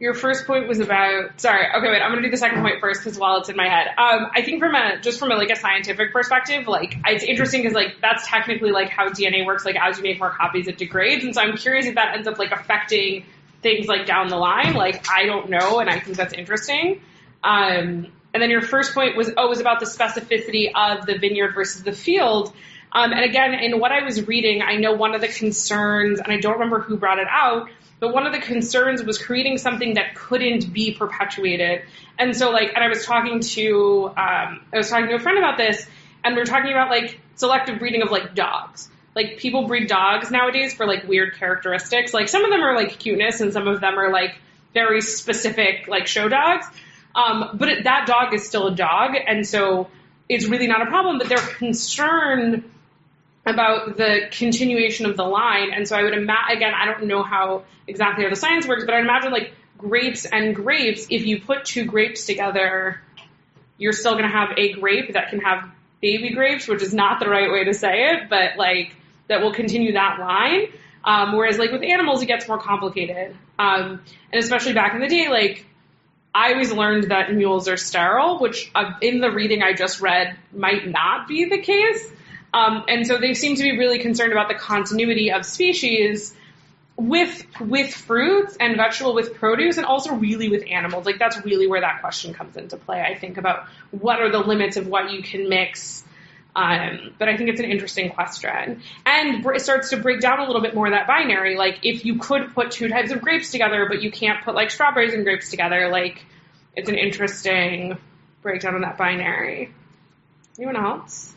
your 0.00 0.12
first 0.12 0.44
point 0.44 0.66
was 0.66 0.80
about. 0.80 1.40
Sorry. 1.40 1.64
Okay, 1.72 1.88
wait. 1.88 2.02
I'm 2.02 2.10
gonna 2.10 2.22
do 2.22 2.30
the 2.30 2.36
second 2.36 2.60
point 2.60 2.80
first 2.80 3.00
because 3.00 3.16
while 3.16 3.38
it's 3.38 3.48
in 3.48 3.54
my 3.54 3.68
head, 3.68 3.86
um, 3.96 4.28
I 4.34 4.42
think 4.42 4.58
from 4.58 4.74
a 4.74 5.00
just 5.00 5.20
from 5.20 5.30
a 5.30 5.36
like 5.36 5.50
a 5.50 5.56
scientific 5.56 6.12
perspective, 6.12 6.66
like 6.66 6.96
it's 7.06 7.22
interesting 7.22 7.62
because 7.62 7.74
like 7.74 8.00
that's 8.02 8.26
technically 8.26 8.72
like 8.72 8.88
how 8.88 9.08
DNA 9.10 9.46
works. 9.46 9.64
Like 9.64 9.76
as 9.80 9.98
you 9.98 10.02
make 10.02 10.18
more 10.18 10.30
copies, 10.30 10.66
it 10.66 10.78
degrades, 10.78 11.24
and 11.24 11.32
so 11.32 11.42
I'm 11.42 11.56
curious 11.56 11.86
if 11.86 11.94
that 11.94 12.16
ends 12.16 12.26
up 12.26 12.40
like 12.40 12.50
affecting 12.50 13.24
things 13.62 13.86
like 13.86 14.04
down 14.04 14.26
the 14.26 14.36
line. 14.36 14.74
Like 14.74 15.08
I 15.08 15.26
don't 15.26 15.48
know, 15.48 15.78
and 15.78 15.88
I 15.88 16.00
think 16.00 16.16
that's 16.16 16.34
interesting. 16.34 17.02
Um, 17.44 18.08
and 18.34 18.42
then 18.42 18.50
your 18.50 18.62
first 18.62 18.94
point 18.94 19.16
was 19.16 19.30
oh 19.36 19.48
was 19.48 19.60
about 19.60 19.78
the 19.78 19.86
specificity 19.86 20.72
of 20.74 21.06
the 21.06 21.18
vineyard 21.18 21.52
versus 21.54 21.84
the 21.84 21.92
field. 21.92 22.52
Um, 22.90 23.12
and 23.12 23.22
again, 23.24 23.54
in 23.54 23.78
what 23.78 23.92
I 23.92 24.02
was 24.02 24.26
reading, 24.26 24.60
I 24.60 24.76
know 24.76 24.92
one 24.92 25.14
of 25.14 25.20
the 25.20 25.28
concerns, 25.28 26.18
and 26.18 26.32
I 26.32 26.38
don't 26.38 26.54
remember 26.54 26.80
who 26.80 26.98
brought 26.98 27.18
it 27.18 27.28
out, 27.30 27.70
but 28.02 28.12
one 28.12 28.26
of 28.26 28.32
the 28.32 28.40
concerns 28.40 29.00
was 29.04 29.16
creating 29.16 29.58
something 29.58 29.94
that 29.94 30.16
couldn't 30.16 30.72
be 30.72 30.92
perpetuated. 30.92 31.82
And 32.18 32.36
so, 32.36 32.50
like, 32.50 32.72
and 32.74 32.82
I 32.82 32.88
was 32.88 33.06
talking 33.06 33.38
to, 33.38 34.06
um, 34.08 34.60
I 34.72 34.78
was 34.78 34.90
talking 34.90 35.06
to 35.06 35.14
a 35.14 35.18
friend 35.20 35.38
about 35.38 35.56
this, 35.56 35.86
and 36.24 36.34
we 36.34 36.42
are 36.42 36.44
talking 36.44 36.72
about 36.72 36.90
like 36.90 37.20
selective 37.36 37.78
breeding 37.78 38.02
of 38.02 38.10
like 38.10 38.34
dogs. 38.34 38.90
Like 39.14 39.38
people 39.38 39.68
breed 39.68 39.86
dogs 39.86 40.32
nowadays 40.32 40.74
for 40.74 40.84
like 40.84 41.06
weird 41.06 41.36
characteristics. 41.36 42.12
Like 42.12 42.28
some 42.28 42.44
of 42.44 42.50
them 42.50 42.62
are 42.62 42.74
like 42.74 42.98
cuteness, 42.98 43.40
and 43.40 43.52
some 43.52 43.68
of 43.68 43.80
them 43.80 43.96
are 43.96 44.10
like 44.10 44.34
very 44.74 45.00
specific 45.00 45.86
like 45.86 46.08
show 46.08 46.28
dogs. 46.28 46.66
Um, 47.14 47.50
but 47.54 47.68
it, 47.68 47.84
that 47.84 48.08
dog 48.08 48.34
is 48.34 48.44
still 48.44 48.66
a 48.66 48.74
dog, 48.74 49.12
and 49.14 49.46
so 49.46 49.86
it's 50.28 50.46
really 50.46 50.66
not 50.66 50.82
a 50.82 50.86
problem. 50.86 51.18
But 51.18 51.28
they're 51.28 51.38
concerned 51.38 52.68
about 53.44 53.96
the 53.96 54.28
continuation 54.30 55.06
of 55.06 55.16
the 55.16 55.24
line. 55.24 55.72
And 55.74 55.86
so 55.86 55.96
I 55.96 56.02
would 56.02 56.14
imagine, 56.14 56.56
again, 56.56 56.72
I 56.74 56.86
don't 56.86 57.06
know 57.06 57.22
how 57.22 57.64
exactly 57.86 58.24
how 58.24 58.30
the 58.30 58.36
science 58.36 58.66
works, 58.66 58.84
but 58.84 58.94
I'd 58.94 59.02
imagine 59.02 59.32
like 59.32 59.52
grapes 59.78 60.24
and 60.24 60.54
grapes, 60.54 61.06
if 61.10 61.26
you 61.26 61.40
put 61.40 61.64
two 61.64 61.84
grapes 61.84 62.24
together, 62.24 63.00
you're 63.78 63.92
still 63.92 64.12
going 64.12 64.24
to 64.24 64.30
have 64.30 64.50
a 64.56 64.72
grape 64.74 65.14
that 65.14 65.30
can 65.30 65.40
have 65.40 65.68
baby 66.00 66.30
grapes, 66.34 66.68
which 66.68 66.82
is 66.82 66.94
not 66.94 67.20
the 67.20 67.28
right 67.28 67.50
way 67.50 67.64
to 67.64 67.74
say 67.74 68.10
it, 68.10 68.28
but 68.30 68.56
like 68.56 68.94
that 69.28 69.40
will 69.40 69.52
continue 69.52 69.92
that 69.92 70.18
line. 70.20 70.66
Um, 71.04 71.36
whereas 71.36 71.58
like 71.58 71.72
with 71.72 71.82
animals, 71.82 72.22
it 72.22 72.26
gets 72.26 72.46
more 72.46 72.58
complicated. 72.58 73.36
Um, 73.58 74.02
and 74.32 74.42
especially 74.42 74.72
back 74.72 74.94
in 74.94 75.00
the 75.00 75.08
day, 75.08 75.28
like 75.28 75.66
I 76.34 76.52
always 76.52 76.72
learned 76.72 77.10
that 77.10 77.32
mules 77.32 77.68
are 77.68 77.76
sterile, 77.76 78.38
which 78.38 78.70
uh, 78.74 78.92
in 79.00 79.20
the 79.20 79.30
reading 79.30 79.62
I 79.62 79.72
just 79.72 80.00
read 80.00 80.36
might 80.52 80.86
not 80.86 81.28
be 81.28 81.46
the 81.46 81.58
case. 81.58 82.10
Um, 82.54 82.84
and 82.88 83.06
so 83.06 83.18
they 83.18 83.34
seem 83.34 83.56
to 83.56 83.62
be 83.62 83.78
really 83.78 83.98
concerned 83.98 84.32
about 84.32 84.48
the 84.48 84.54
continuity 84.54 85.32
of 85.32 85.44
species 85.46 86.34
with 86.96 87.44
with 87.60 87.94
fruits 87.94 88.56
and 88.60 88.76
vegetable 88.76 89.14
with 89.14 89.34
produce 89.34 89.78
and 89.78 89.86
also 89.86 90.14
really 90.14 90.48
with 90.48 90.64
animals. 90.68 91.06
Like 91.06 91.18
that's 91.18 91.42
really 91.44 91.66
where 91.66 91.80
that 91.80 92.00
question 92.00 92.34
comes 92.34 92.56
into 92.56 92.76
play. 92.76 93.00
I 93.00 93.18
think 93.18 93.38
about 93.38 93.66
what 93.90 94.20
are 94.20 94.30
the 94.30 94.40
limits 94.40 94.76
of 94.76 94.86
what 94.86 95.10
you 95.10 95.22
can 95.22 95.48
mix. 95.48 96.04
Um, 96.54 97.14
but 97.18 97.30
I 97.30 97.38
think 97.38 97.48
it's 97.48 97.60
an 97.60 97.70
interesting 97.70 98.10
question, 98.10 98.82
and 99.06 99.46
it 99.46 99.62
starts 99.62 99.88
to 99.88 99.96
break 99.96 100.20
down 100.20 100.38
a 100.38 100.44
little 100.44 100.60
bit 100.60 100.74
more 100.74 100.90
that 100.90 101.06
binary. 101.06 101.56
Like 101.56 101.78
if 101.82 102.04
you 102.04 102.18
could 102.18 102.54
put 102.54 102.72
two 102.72 102.88
types 102.88 103.10
of 103.10 103.22
grapes 103.22 103.50
together, 103.50 103.86
but 103.88 104.02
you 104.02 104.10
can't 104.10 104.44
put 104.44 104.54
like 104.54 104.70
strawberries 104.70 105.14
and 105.14 105.24
grapes 105.24 105.48
together, 105.48 105.88
like 105.88 106.22
it's 106.76 106.90
an 106.90 106.96
interesting 106.96 107.96
breakdown 108.42 108.74
on 108.74 108.82
that 108.82 108.98
binary. 108.98 109.72
Anyone 110.58 110.76
else? 110.76 111.34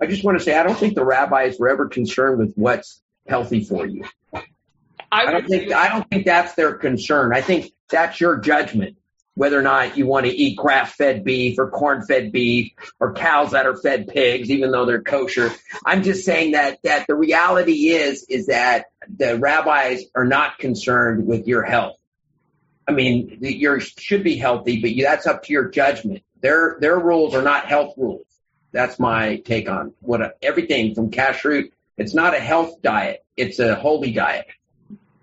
I 0.00 0.06
just 0.06 0.24
want 0.24 0.38
to 0.38 0.44
say 0.44 0.56
I 0.56 0.62
don't 0.62 0.78
think 0.78 0.94
the 0.94 1.04
rabbis 1.04 1.58
were 1.58 1.68
ever 1.68 1.88
concerned 1.88 2.38
with 2.38 2.54
what's 2.54 3.00
healthy 3.26 3.64
for 3.64 3.86
you. 3.86 4.04
I, 4.32 4.42
I 5.10 5.30
don't 5.30 5.46
think 5.46 5.72
I 5.72 5.88
don't 5.88 6.08
think 6.08 6.26
that's 6.26 6.54
their 6.54 6.74
concern. 6.74 7.34
I 7.34 7.40
think 7.40 7.72
that's 7.88 8.20
your 8.20 8.38
judgment 8.38 8.98
whether 9.38 9.56
or 9.56 9.62
not 9.62 9.96
you 9.96 10.04
want 10.04 10.26
to 10.26 10.32
eat 10.32 10.56
grass-fed 10.56 11.22
beef 11.22 11.60
or 11.60 11.70
corn-fed 11.70 12.32
beef 12.32 12.72
or 12.98 13.12
cows 13.12 13.52
that 13.52 13.66
are 13.66 13.76
fed 13.76 14.08
pigs, 14.08 14.50
even 14.50 14.72
though 14.72 14.84
they're 14.84 15.00
kosher. 15.00 15.52
I'm 15.86 16.02
just 16.02 16.24
saying 16.24 16.52
that 16.52 16.80
that 16.82 17.06
the 17.06 17.14
reality 17.14 17.90
is 17.90 18.24
is 18.28 18.46
that 18.46 18.86
the 19.08 19.38
rabbis 19.38 20.02
are 20.16 20.24
not 20.24 20.58
concerned 20.58 21.24
with 21.24 21.46
your 21.46 21.62
health. 21.62 21.94
I 22.88 22.90
mean, 22.90 23.38
you 23.40 23.78
should 23.78 24.24
be 24.24 24.36
healthy, 24.36 24.80
but 24.80 24.90
you, 24.90 25.04
that's 25.04 25.28
up 25.28 25.44
to 25.44 25.52
your 25.52 25.68
judgment. 25.68 26.24
Their 26.40 26.76
their 26.80 26.98
rules 26.98 27.36
are 27.36 27.42
not 27.42 27.66
health 27.66 27.94
rules. 27.96 28.26
That's 28.72 28.98
my 28.98 29.36
take 29.36 29.68
on 29.68 29.94
what 30.00 30.20
a, 30.20 30.34
everything 30.42 30.94
from 30.94 31.10
kashrut. 31.10 31.70
It's 31.96 32.14
not 32.14 32.34
a 32.34 32.40
health 32.40 32.82
diet; 32.82 33.24
it's 33.36 33.58
a 33.58 33.74
holy 33.74 34.12
diet. 34.12 34.46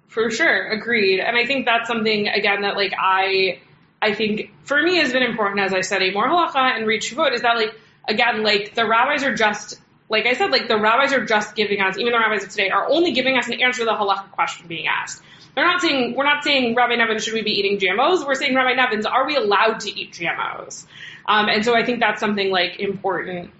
For 0.08 0.31
sure, 0.31 0.67
agreed. 0.71 1.19
And 1.19 1.38
I 1.38 1.45
think 1.45 1.65
that's 1.65 1.88
something 1.88 2.27
again 2.27 2.62
that 2.62 2.75
like 2.75 2.93
I, 2.97 3.60
I 4.01 4.13
think 4.13 4.51
for 4.63 4.81
me 4.81 4.97
has 4.97 5.12
been 5.12 5.23
important 5.23 5.62
as 5.62 5.73
I 5.73 5.81
study 5.81 6.12
more 6.12 6.27
halacha 6.27 6.77
and 6.77 6.88
read 6.88 7.01
tshuvot 7.01 7.34
is 7.34 7.41
that 7.41 7.55
like 7.55 7.75
again 8.08 8.43
like 8.43 8.75
the 8.75 8.88
rabbis 8.88 9.23
are 9.23 9.36
just 9.36 9.79
like 10.10 10.26
I 10.26 10.34
said 10.34 10.52
like 10.52 10.68
the 10.68 10.80
rabbis 10.80 11.13
are 11.13 11.26
just 11.26 11.56
giving 11.56 11.82
us 11.82 11.98
even 11.98 12.12
the 12.12 12.20
rabbis 12.20 12.44
of 12.44 12.50
today 12.50 12.70
are 12.70 12.88
only 12.89 13.12
giving 13.12 13.38
us 13.38 13.48
an 13.48 13.62
answer 13.62 13.80
to 13.80 13.86
the 13.86 13.94
halacha 13.94 14.32
question 14.32 14.68
being 14.68 14.88
asked. 14.88 15.22
They're 15.56 15.65
not 15.65 15.82
saying 15.82 16.15
we're 16.15 16.26
not 16.26 16.44
saying 16.44 16.76
Rabbi 16.76 16.96
Nevin 16.96 17.20
should 17.20 17.34
we 17.34 17.41
be 17.41 17.52
eating 17.52 17.80
GMOs. 17.80 18.26
We're 18.26 18.36
saying 18.36 18.56
Rabbi 18.56 18.74
Nevins 18.74 19.06
are 19.06 19.26
we 19.26 19.36
allowed 19.36 19.82
to 19.82 20.00
eat 20.00 20.13
GMOs? 20.13 20.86
Um, 21.26 21.50
and 21.50 21.65
so 21.65 21.76
I 21.76 21.84
think 21.84 22.02
that's 22.02 22.20
something 22.20 22.52
like 22.52 22.80
important 22.80 23.52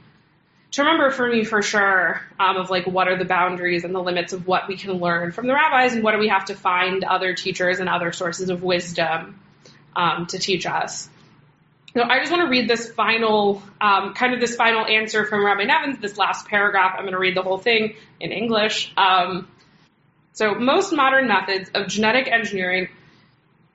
to 0.76 0.82
remember 0.82 1.10
for 1.10 1.28
me 1.28 1.46
for 1.46 1.62
sure 1.62 2.22
um, 2.38 2.58
of 2.58 2.70
like 2.70 2.86
what 2.86 3.08
are 3.08 3.18
the 3.18 3.26
boundaries 3.26 3.86
and 3.86 3.96
the 3.96 4.02
limits 4.02 4.34
of 4.34 4.46
what 4.46 4.68
we 4.68 4.76
can 4.76 4.92
learn 4.94 5.32
from 5.32 5.48
the 5.48 5.54
rabbis 5.54 5.94
and 5.94 6.04
what 6.04 6.12
do 6.12 6.20
we 6.20 6.28
have 6.28 6.46
to 6.46 6.56
find 6.56 7.06
other 7.06 7.34
teachers 7.34 7.80
and 7.80 7.88
other 7.88 8.12
sources 8.12 8.50
of 8.50 8.62
wisdom 8.62 9.40
um, 9.96 10.26
to 10.28 10.38
teach 10.38 10.66
us. 10.66 11.10
So 11.96 12.04
I 12.04 12.20
just 12.20 12.30
want 12.30 12.44
to 12.44 12.50
read 12.50 12.70
this 12.70 12.92
final, 12.92 13.64
um, 13.80 14.14
kind 14.16 14.34
of 14.34 14.42
this 14.42 14.58
final 14.58 14.86
answer 14.86 15.26
from 15.26 15.46
Rabbi 15.46 15.64
Nevins, 15.64 15.98
this 16.00 16.18
last 16.18 16.46
paragraph. 16.46 16.96
I'm 16.98 17.04
going 17.04 17.14
to 17.14 17.20
read 17.20 17.38
the 17.38 17.42
whole 17.42 17.58
thing 17.58 17.96
in 18.20 18.34
English. 18.34 18.92
Um, 18.98 19.48
so 20.34 20.56
most 20.56 20.92
modern 20.92 21.30
methods 21.30 21.72
of 21.74 21.88
genetic 21.88 22.28
engineering 22.28 22.90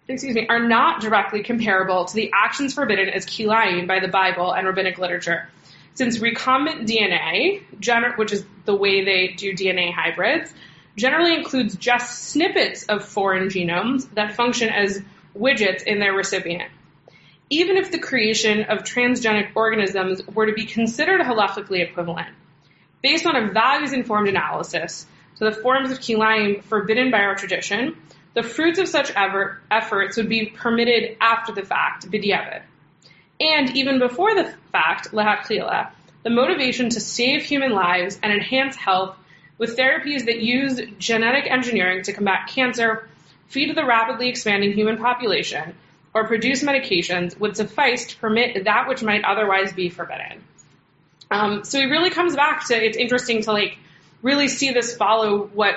excuse 0.06 0.34
me, 0.34 0.46
are 0.48 0.60
not 0.60 1.00
directly 1.00 1.42
comparable 1.42 2.04
to 2.04 2.14
the 2.14 2.30
actions 2.34 2.74
forbidden 2.74 3.08
as 3.08 3.24
kilayim 3.24 3.86
by 3.86 4.00
the 4.00 4.08
Bible 4.08 4.52
and 4.52 4.66
rabbinic 4.66 4.98
literature. 4.98 5.48
Since 5.94 6.18
recombinant 6.18 6.86
DNA, 6.86 7.62
gener- 7.78 8.18
which 8.18 8.32
is 8.32 8.44
the 8.66 8.74
way 8.74 9.04
they 9.04 9.28
do 9.28 9.54
DNA 9.54 9.94
hybrids, 9.94 10.52
generally 10.96 11.34
includes 11.34 11.76
just 11.76 12.30
snippets 12.30 12.84
of 12.84 13.04
foreign 13.04 13.48
genomes 13.48 14.12
that 14.14 14.34
function 14.34 14.68
as 14.68 15.02
widgets 15.34 15.84
in 15.84 16.00
their 16.00 16.12
recipient. 16.12 16.70
Even 17.50 17.76
if 17.76 17.90
the 17.90 17.98
creation 17.98 18.62
of 18.62 18.84
transgenic 18.84 19.50
organisms 19.56 20.24
were 20.28 20.46
to 20.46 20.52
be 20.52 20.66
considered 20.66 21.20
halachically 21.20 21.80
equivalent, 21.80 22.28
based 23.02 23.26
on 23.26 23.34
a 23.34 23.50
values-informed 23.50 24.28
analysis, 24.28 25.04
to 25.36 25.44
the 25.44 25.52
forms 25.52 25.90
of 25.90 25.98
kilayim 25.98 26.62
forbidden 26.62 27.10
by 27.10 27.18
our 27.18 27.34
tradition, 27.34 27.96
the 28.34 28.44
fruits 28.44 28.78
of 28.78 28.86
such 28.86 29.10
efforts 29.16 30.16
would 30.16 30.28
be 30.28 30.46
permitted 30.46 31.16
after 31.20 31.52
the 31.52 31.64
fact, 31.64 32.08
b'diavad. 32.08 32.62
And 33.40 33.76
even 33.76 33.98
before 33.98 34.34
the 34.34 34.54
fact, 34.70 35.10
lechatchila, 35.10 35.90
the 36.22 36.30
motivation 36.30 36.90
to 36.90 37.00
save 37.00 37.42
human 37.42 37.72
lives 37.72 38.18
and 38.22 38.32
enhance 38.32 38.76
health 38.76 39.16
with 39.58 39.76
therapies 39.76 40.26
that 40.26 40.40
use 40.40 40.80
genetic 40.98 41.50
engineering 41.50 42.02
to 42.04 42.12
combat 42.12 42.48
cancer, 42.48 43.08
feed 43.48 43.74
the 43.74 43.84
rapidly 43.84 44.28
expanding 44.28 44.72
human 44.72 44.98
population, 44.98 45.74
or 46.14 46.26
produce 46.26 46.62
medications 46.62 47.38
would 47.38 47.56
suffice 47.56 48.06
to 48.06 48.16
permit 48.16 48.64
that 48.64 48.88
which 48.88 49.02
might 49.02 49.24
otherwise 49.24 49.72
be 49.72 49.88
forbidden. 49.88 50.42
Um, 51.30 51.64
so 51.64 51.78
it 51.78 51.84
really 51.84 52.10
comes 52.10 52.34
back 52.34 52.66
to 52.68 52.74
it's 52.74 52.96
interesting 52.96 53.42
to 53.42 53.52
like 53.52 53.78
really 54.22 54.48
see 54.48 54.72
this 54.72 54.96
follow 54.96 55.46
what 55.46 55.74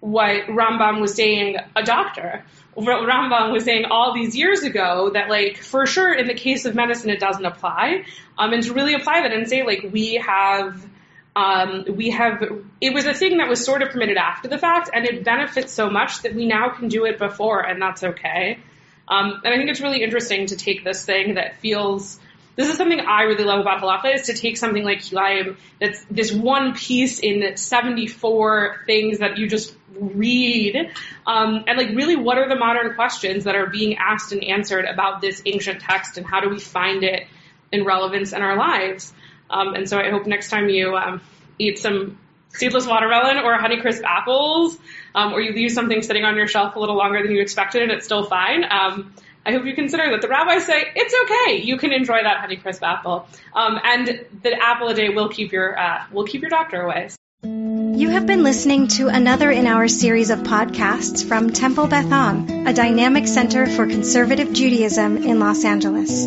what 0.00 0.46
Rambam 0.46 1.00
was 1.00 1.14
saying, 1.14 1.56
a 1.74 1.82
doctor. 1.82 2.44
Rambam 2.76 3.52
was 3.52 3.64
saying 3.64 3.86
all 3.86 4.14
these 4.14 4.36
years 4.36 4.62
ago 4.62 5.10
that, 5.12 5.28
like, 5.28 5.56
for 5.56 5.86
sure, 5.86 6.14
in 6.14 6.26
the 6.26 6.34
case 6.34 6.64
of 6.64 6.74
medicine, 6.76 7.10
it 7.10 7.18
doesn't 7.18 7.44
apply. 7.44 8.04
Um, 8.36 8.52
and 8.52 8.62
to 8.62 8.72
really 8.72 8.94
apply 8.94 9.22
that 9.22 9.32
and 9.32 9.48
say, 9.48 9.64
like, 9.64 9.88
we 9.90 10.14
have, 10.14 10.86
um, 11.34 11.84
we 11.96 12.10
have, 12.10 12.44
it 12.80 12.94
was 12.94 13.06
a 13.06 13.14
thing 13.14 13.38
that 13.38 13.48
was 13.48 13.64
sort 13.64 13.82
of 13.82 13.90
permitted 13.90 14.16
after 14.16 14.46
the 14.46 14.58
fact, 14.58 14.90
and 14.92 15.04
it 15.04 15.24
benefits 15.24 15.72
so 15.72 15.90
much 15.90 16.22
that 16.22 16.34
we 16.34 16.46
now 16.46 16.68
can 16.68 16.86
do 16.86 17.04
it 17.04 17.18
before, 17.18 17.60
and 17.60 17.82
that's 17.82 18.04
okay. 18.04 18.60
Um, 19.08 19.40
and 19.44 19.54
I 19.54 19.56
think 19.56 19.70
it's 19.70 19.80
really 19.80 20.02
interesting 20.02 20.46
to 20.46 20.56
take 20.56 20.84
this 20.84 21.04
thing 21.04 21.34
that 21.34 21.56
feels 21.56 22.20
this 22.58 22.68
is 22.68 22.76
something 22.76 22.98
I 22.98 23.22
really 23.22 23.44
love 23.44 23.60
about 23.60 23.80
halacha 23.80 24.16
is 24.16 24.26
to 24.26 24.34
take 24.34 24.56
something 24.56 24.82
like 24.82 24.98
kilayim 24.98 25.56
that's 25.80 26.04
this 26.10 26.32
one 26.32 26.74
piece 26.74 27.20
in 27.20 27.56
74 27.56 28.82
things 28.84 29.20
that 29.20 29.38
you 29.38 29.48
just 29.48 29.76
read, 29.94 30.90
um, 31.24 31.64
and 31.68 31.78
like 31.78 31.90
really 31.90 32.16
what 32.16 32.36
are 32.36 32.48
the 32.48 32.56
modern 32.56 32.94
questions 32.94 33.44
that 33.44 33.54
are 33.54 33.68
being 33.68 33.96
asked 33.98 34.32
and 34.32 34.42
answered 34.42 34.86
about 34.86 35.20
this 35.20 35.40
ancient 35.46 35.80
text 35.82 36.18
and 36.18 36.26
how 36.26 36.40
do 36.40 36.48
we 36.48 36.58
find 36.58 37.04
it 37.04 37.28
in 37.70 37.84
relevance 37.84 38.32
in 38.32 38.42
our 38.42 38.56
lives? 38.56 39.12
Um, 39.48 39.74
and 39.74 39.88
so 39.88 39.98
I 39.98 40.10
hope 40.10 40.26
next 40.26 40.50
time 40.50 40.68
you 40.68 40.96
um, 40.96 41.20
eat 41.58 41.78
some 41.78 42.18
seedless 42.50 42.86
watermelon 42.86 43.38
or 43.38 43.56
Honeycrisp 43.58 44.02
apples, 44.04 44.76
um, 45.14 45.32
or 45.32 45.40
you 45.40 45.52
leave 45.52 45.72
something 45.72 46.02
sitting 46.02 46.24
on 46.24 46.36
your 46.36 46.46
shelf 46.46 46.76
a 46.76 46.80
little 46.80 46.96
longer 46.96 47.22
than 47.22 47.32
you 47.32 47.40
expected 47.40 47.82
and 47.82 47.92
it's 47.92 48.04
still 48.04 48.24
fine. 48.24 48.64
Um, 48.68 49.14
I 49.46 49.52
hope 49.52 49.64
you 49.64 49.74
consider 49.74 50.10
that 50.10 50.20
the 50.20 50.28
rabbis 50.28 50.66
say 50.66 50.84
it's 50.94 51.14
okay. 51.24 51.62
You 51.62 51.78
can 51.78 51.92
enjoy 51.92 52.22
that 52.22 52.46
Honeycrisp 52.46 52.82
apple, 52.82 53.26
um, 53.54 53.78
and 53.82 54.26
the 54.42 54.62
apple 54.62 54.88
a 54.88 54.94
day 54.94 55.08
will 55.08 55.28
keep 55.30 55.52
your 55.52 55.78
uh, 55.78 56.04
will 56.12 56.24
keep 56.24 56.42
your 56.42 56.50
doctor 56.50 56.82
away. 56.82 57.08
You 57.42 58.10
have 58.10 58.26
been 58.26 58.42
listening 58.42 58.88
to 58.88 59.08
another 59.08 59.50
in 59.50 59.66
our 59.66 59.88
series 59.88 60.30
of 60.30 60.40
podcasts 60.40 61.26
from 61.26 61.50
Temple 61.50 61.86
Beth 61.86 62.12
Am, 62.12 62.66
a 62.66 62.72
dynamic 62.72 63.26
center 63.26 63.66
for 63.66 63.86
conservative 63.86 64.52
Judaism 64.52 65.16
in 65.16 65.38
Los 65.38 65.64
Angeles. 65.64 66.26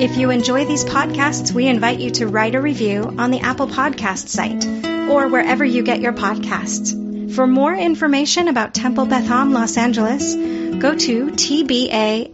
If 0.00 0.16
you 0.16 0.30
enjoy 0.30 0.66
these 0.66 0.84
podcasts, 0.84 1.52
we 1.52 1.66
invite 1.68 2.00
you 2.00 2.10
to 2.12 2.26
write 2.26 2.54
a 2.54 2.60
review 2.60 3.14
on 3.18 3.30
the 3.30 3.40
Apple 3.40 3.68
Podcast 3.68 4.28
site 4.28 4.87
or 5.08 5.28
wherever 5.28 5.64
you 5.64 5.82
get 5.82 6.00
your 6.00 6.12
podcasts. 6.12 6.94
For 7.34 7.46
more 7.46 7.74
information 7.74 8.48
about 8.48 8.74
Temple 8.74 9.06
Beth 9.06 9.30
Am 9.30 9.52
Los 9.52 9.76
Angeles, 9.76 10.34
go 10.34 10.96
to 10.96 11.26
tbala.org. 11.26 12.26